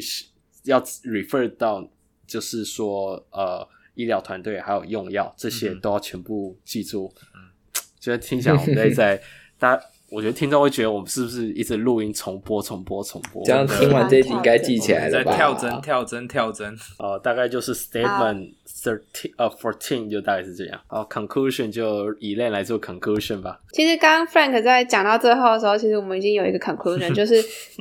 [0.63, 1.85] 要 refer 到
[2.25, 7.13] 就是说呃医疗团队还有用药这些都要全部记住。
[7.35, 7.51] 嗯，
[7.99, 9.21] 觉得听起来我们在在。
[9.61, 13.43] 大家，我觉得听众会觉得我们是不是一直录音重播、重播、重播？
[13.45, 15.35] 这样听完这一集应该记起来了吧？
[15.35, 16.75] 跳针、跳针、跳针。
[16.97, 20.81] 呃，大概就是 statement thirteen 呃 fourteen 就大概是这样。
[20.89, 23.59] 哦，conclusion 就以 Elaine 来做 conclusion 吧。
[23.71, 27.35] 其实刚刚 Frank 在讲到最后的时候，其实我们已经有一个 conclusion，就是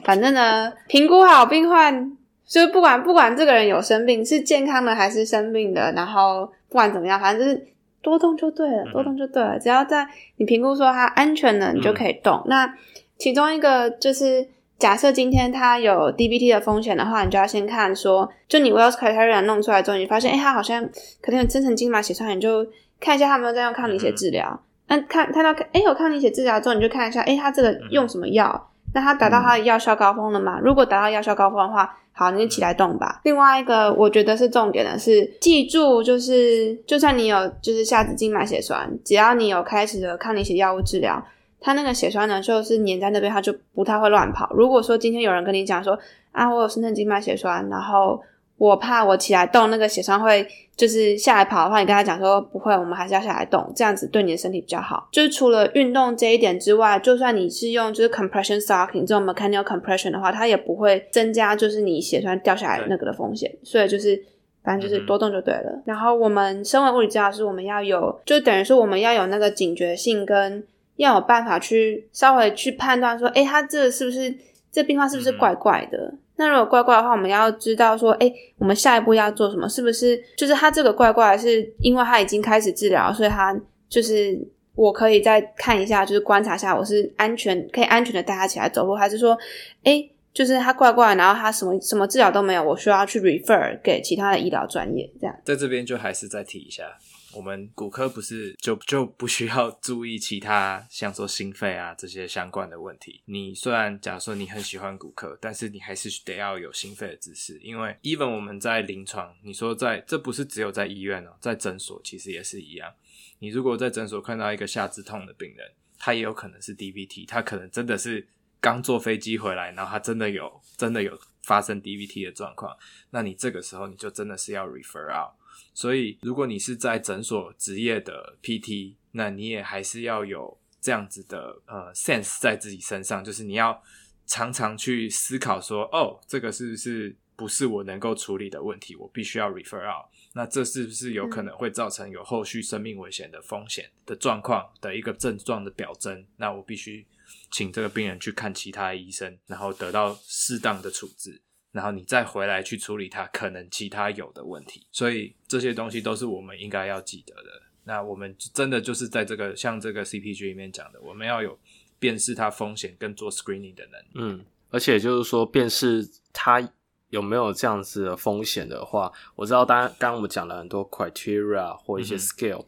[0.05, 2.12] 反正呢，评估好病患，
[2.47, 7.66] 就是不管不管这个人有生病，是健康的还是生病的，然后不管怎么样，反正就是。
[8.03, 9.59] 多动就对了，多动就对了。
[9.59, 12.37] 只要在你评估说它安全了，你就可以动。
[12.39, 12.75] 嗯、那
[13.19, 14.49] 其中一个就是，
[14.79, 20.83] 假设今天它有 DBT 的风险的话，你就要先看说，就你 Wells criteria 弄出来之后，你发现，哎、欸，它好像
[21.21, 22.67] 可能有增生静脉血栓，你就
[22.99, 24.61] 看一下他有没有在用抗凝血治疗。
[24.89, 28.70] 那、嗯、看看到，哎、欸，有抗凝血治疗之后，你就看一下，哎、欸，它这个用什么药？
[28.93, 30.59] 那它达到它的药效高峰了吗？
[30.62, 33.20] 如果达到药效高峰的话，好，你就起来动吧。
[33.24, 41.22] 另外一个我觉得是重点的是，记住就是，就算你有就是下肢静脉血栓，只要你有开始的抗凝血药物治疗，
[41.61, 44.51] 它那个血栓呢就是粘在那边，它就不太会乱跑。
[44.55, 45.99] 如果说今天有人跟你讲说
[46.32, 48.20] 啊，我有深层静脉血栓，然后。
[48.61, 50.47] 我怕我起来动，那个血栓会
[50.77, 55.09] 就是下来跑的话，你跟他讲说不会，我们还是要下来动，这样子对你的身体比较好。
[55.11, 63.51] 就是除了运动这一点之外，就算你是用就是 compression stocking 这种 mechanical compression 的话，它也不会增加就是你血栓掉下来那个的风险。
[63.63, 64.23] 所以就是
[64.63, 65.81] 反正就是多动就对了。
[65.87, 70.63] 然后我们身为物理治疗师，我们要有，就等于说我们要有那个警觉性，跟
[70.97, 74.35] 要有办法去稍微去判断说，诶，他这是不是
[74.71, 76.13] 这病患是不是怪怪的？
[76.41, 79.68] 那如果怪怪的话，我们要知道说，诶，我们下一步要做什么？
[79.68, 83.55] 是不是就是他这个怪怪，是因为他已经开始治疗，所以他
[83.91, 84.41] 就是
[84.74, 89.36] 我可以再看一下，就是观察一下，我是安全可以安全的带他起来走路，还是说，
[89.84, 95.36] 哎，就是他怪怪，然后他什么什么治疗都没有，我需要去 refer 给其他的医疗专业这样。
[95.45, 96.84] 在这边就还是再提一下。
[97.33, 103.22] 我们骨科不是就就不需要注意其他像说心肺啊这些相关的问题。
[103.26, 112.93] 你虽然假如说你很喜欢骨科，但是你还是得要有心肺的知识，因为 even 我们在临床，你说在这不是只有在医院哦，在诊所其实也是一样。
[113.39, 118.26] 你如果在诊所看到一个下肢痛的病人，他也有可能是 DVT，他可能真的是
[118.61, 122.76] 刚坐飞机回来，然后他真的有真的有发生 DVT 的状况，
[123.11, 125.33] 那你这个时候你就真的是要 refer out。
[125.75, 133.83] 所以，如果你是在诊所职业的 PT，那你也还是要有这样子的呃 sense 在自己身上，就是你要
[134.27, 140.07] 常常去思考说，哦，这个是不是不是我能够处理的问题，我必须要 refer out。
[140.33, 146.25] 那这是不是有可能会造成有后续生命危险的风险的状况的一个症状的表征？
[146.37, 147.05] 那我必须
[147.51, 151.41] 请这个病人去看其他医生，然后得到适当的处置。
[151.73, 157.62] 然后你再回来去处理它可能其他有的问题，所以这些东西都是我们应该要记得的。
[157.85, 161.59] 那我们真的就是在这个像这个 CPG 里面讲的，我们要有
[161.99, 164.11] 辨识它风险跟做 screening 的能力。
[164.14, 166.61] 嗯，而且就是说辨识它
[167.09, 172.66] 有没有这样子的风险的话，我知道当然刚刚我们讲了很多 criteria 或一些 scale，、嗯、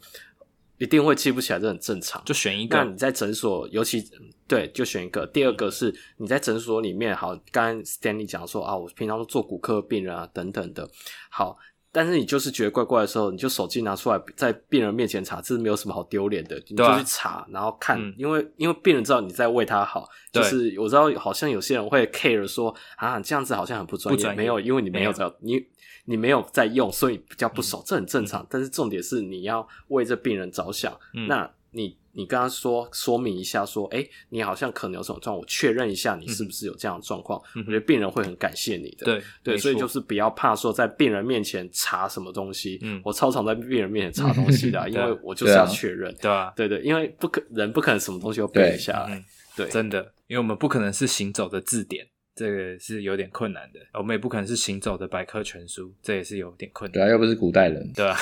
[0.78, 2.22] 一定会记不起来，这很正常。
[2.24, 2.76] 就选一个。
[2.76, 4.04] 那你在诊所，尤其
[4.48, 5.26] 对，就选一个。
[5.26, 10.88] 第二个是你在诊所里面，好，刚刚 Stanley 讲说啊，我平常都做骨科病人啊，等等的，
[11.30, 11.58] 好。
[11.94, 25.62] 但是你就是觉得怪怪的时候，你就手机拿出来在病人面前查，这是没有什么好丢脸的，你就去查，然后看，嗯、因为因为病人知道你在为他好，就是我知道好像有些人会 care 说啊，这样子好像很不专业，没有，因为你没有在你
[26.04, 28.46] 你没有在用，所以比较不熟，嗯、这很正常。
[28.50, 31.96] 但是重点是你要为这病人着想，嗯、那你。
[32.14, 37.40] 你跟他说说明一下，说，哎，你好像可能有什么状况，我确认一下你是不是有这样的状况。
[37.56, 39.06] 嗯、我觉得病人会很感谢你的。
[39.06, 42.78] 对对，所以就是不要怕说在病人面前查什么东西。
[42.82, 46.14] 嗯，我超常在病人面前查东西的、 因为我就是要确认。
[46.20, 49.24] 对啊，对对，因为不可人不可能什么东西都背下来。
[49.56, 53.80] 对真的，因为我们不可能是行走的字典，这个是有点困难的。
[53.94, 56.92] 我们也不可能是行走的百科全书，这也是有点困难。
[56.92, 58.18] 对啊，又不是古代人，对吧、啊？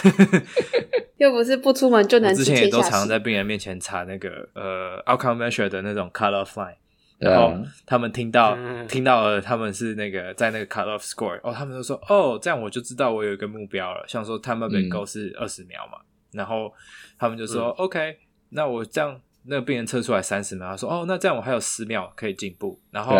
[1.19, 2.35] 又不是不出门就能。
[2.35, 6.75] 之前也都常常在病人面前查那个呃 outcome measure 的那种 cut off line，
[7.19, 7.55] 然后
[7.85, 14.03] 他们听到、嗯、听到了他们是那个在那个 cut off score，哦，他们就说哦，这样我就知道我有一个目标了。
[14.09, 16.73] 像说 time up and go 是二十秒嘛，嗯、然后
[17.19, 18.17] 他们就说、嗯、OK，
[18.49, 22.81] 那我这样那个病人测出来三十秒，他说哦，那这样我还有十秒可以进步。
[22.91, 23.15] 然后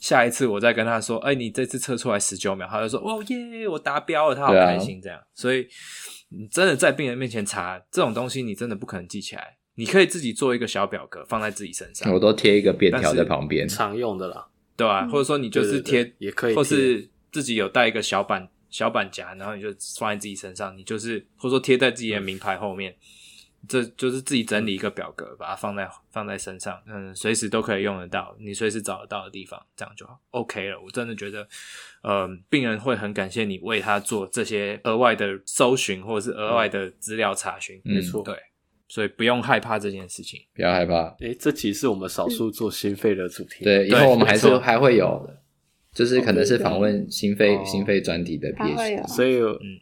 [0.00, 5.66] 下一次我再跟他说，哎，你这次测出来十九秒，他就说哦耶，我达标了，他好开心这样，所以。
[6.30, 9.56] 你真的在病人面前查这种东西，你真的不可能记起来。
[9.76, 14.46] 你可以自己做一个小表格放在自己身上，我都贴一个便条在旁边，常用的啦，
[14.76, 15.06] 对吧、啊？
[15.06, 22.92] 嗯、或者说你就是贴也可以，或是自己有带一个小板小板夹，然后你就放在自己身上，你就是或者说贴在自己的名牌后面。
[22.92, 22.96] 嗯
[23.68, 30.80] 这就是自己整理一个表格，把它放在放在身上，嗯，随时都可以用得到，你随时找得到的地方，这样就好，OK 了。
[30.80, 31.46] 我真的觉得，
[32.02, 38.34] 呃，病人会很感谢你为他做这些额外的搜寻或者是额外的资料查询，没错，对，
[38.88, 41.14] 所以不用害怕这件事情，不要害怕。
[41.20, 45.42] 诶，这期是我们少数做心肺的主题，对，以后我们还是还会有的，
[45.92, 49.80] 就是可能是访问心肺心肺专题的 PhD，所以嗯。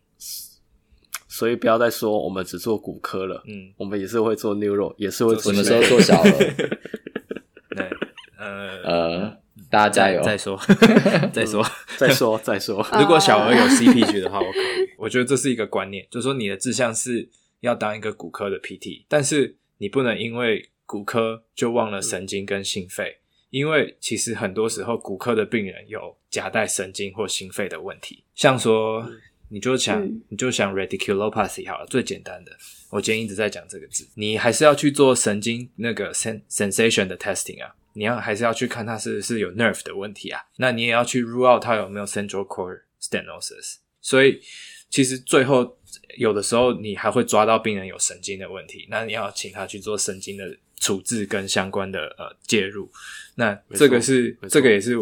[1.36, 6.30] 所以不要再说我们只做骨科了，嗯，我们也是会做 neuro，也是会做什么时候做小儿？
[7.76, 7.90] 对，
[8.38, 9.36] 呃呃，
[9.70, 10.22] 大家加油！
[10.22, 10.58] 再说，
[11.34, 11.62] 再说，
[11.98, 12.76] 再说，再说。
[12.98, 14.88] 如果小儿有 CPG 的话，我可以。
[14.96, 17.28] 我觉得这是一个观念，就是说你的志向是
[17.60, 23.18] 要当一个骨科的 PT，但是你不能因为骨科就忘了神经跟心肺，
[23.50, 29.06] 因为其实很多时候骨科的病人有夹带神经或心肺的问题，像说。
[29.48, 32.50] 你就想，嗯、你就想 radiculopathy 好了，最简单的。
[32.90, 40.40] 我今天一直在讲这个字，你还是要去做神经那个 sen sensation 的 testing 啊，你要还是要去看它是不是有 nerve 的问题啊。
[40.56, 43.76] 那你也要去 rule out 它有没有 central core stenosis。
[44.00, 44.40] 所以
[44.88, 45.76] 其实最后
[46.16, 52.90] 有的时候你还会抓到病人有神经的问题，那你要请他去做神经的处置跟相关的呃介入。
[53.34, 54.96] 那这个是这个也是。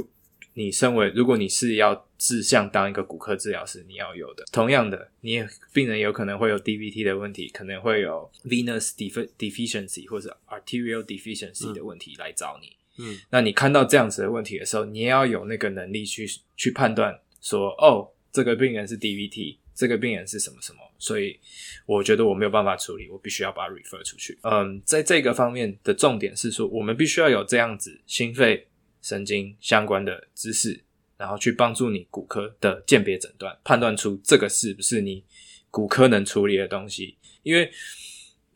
[0.57, 4.45] 你身为，如果你是要志向当一个骨科治疗师，你要有的。
[4.53, 8.93] 同样的，你也病人有可能会有 DVT 的问题，可能会有 venous
[9.37, 12.77] deficiency 或者 arterial deficiency 的问题来找你。
[12.99, 16.25] 嗯，那你看到这样子的问题的时候，你也要有那个能力去
[16.57, 21.37] 去判断说，哦，这个病人是 DVT，这个病人是什么什么，所以
[21.85, 24.39] 我觉得我没有办法处理，我必须要把它 refer 出去。
[24.43, 28.69] 嗯，在这个方面的重点是说，我们必须要有这样子心肺。
[29.05, 30.83] 神经相关的知识，
[31.19, 35.23] 然后去帮助你骨科的鉴别诊断，判断出这个是不是你
[35.71, 37.19] 骨科能处理的东西。
[37.43, 37.71] 因为，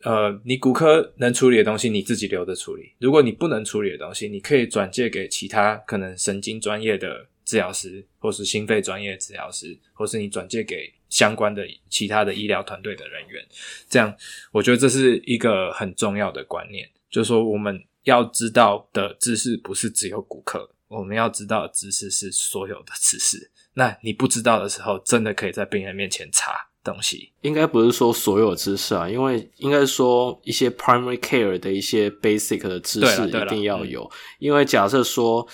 [0.01, 13.45] 呃，你骨科能处理的东西，你自己留着处理；如果你不能处理的东西，你可以转介给其他可能神经专业的治疗师，或是心肺专业治疗师，或是你转介给相关的其他的医疗团队的人员。
[13.87, 14.11] 这样，
[14.51, 17.79] 我觉得这是一个很重要的观念，就是说我们。
[18.03, 23.51] 要知道的知识不是只有骨科，我们要知道的知识是所有的知识。
[23.73, 27.31] 那你不知道的时候，真的可以在病人面前查东西。
[27.41, 34.03] 应该不是说所有知识啊，因为应该说一些 primary care 的一些 basic 的知识一定要有。
[34.03, 35.47] 嗯、因为假设说，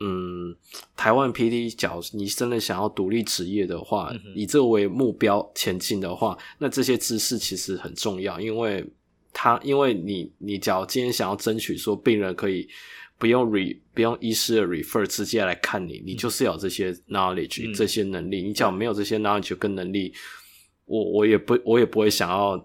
[0.00, 0.56] 嗯，
[0.96, 8.84] 台湾 PD，假如你真的想要独立职业的话，嗯、以这个为目标前进的话，那这些知识其实很重要，因为。
[9.32, 12.68] 他，因为你，你只要今天想要争取说病人可以
[13.18, 18.42] 不用 re 不用医师的 refer 直接来看你，你就是有这些 knowledge、嗯、这些能力。
[18.42, 20.12] 你只要没有这些 knowledge 跟能力，
[20.86, 22.56] 我我也不我也不会想要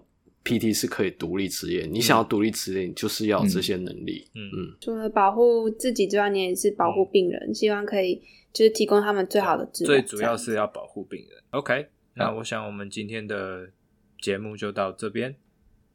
[0.44, 1.86] PT 是可以独立职业。
[1.86, 4.28] 嗯、你想要独立职业，你就是要有这些能力。
[4.34, 4.76] 嗯嗯。
[4.80, 9.92] 除了保护自己之外，你也是保护病人，嗯、希望可以就是提供他们最好的治疗。
[9.92, 11.42] 最主要是要保护病人。
[11.50, 13.70] OK，那我想我们今天的
[14.20, 15.34] 节目就到这边，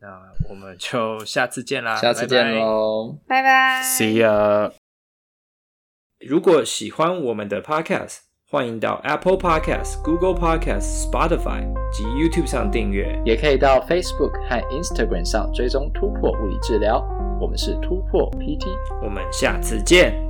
[0.02, 0.08] 那
[0.50, 4.72] 我们就下次见啦，下次见喽，拜拜，See ya。
[6.20, 8.20] 如果喜欢我们的 Podcast，
[8.50, 17.00] 欢迎到 Apple Podcast、Google Podcast、Spotify 及 YouTube 上订阅，也可以到 Facebook 和 Instagram 上追踪突破物理治疗。
[17.42, 18.68] 我们是突破 PT，
[19.04, 20.29] 我们下次见。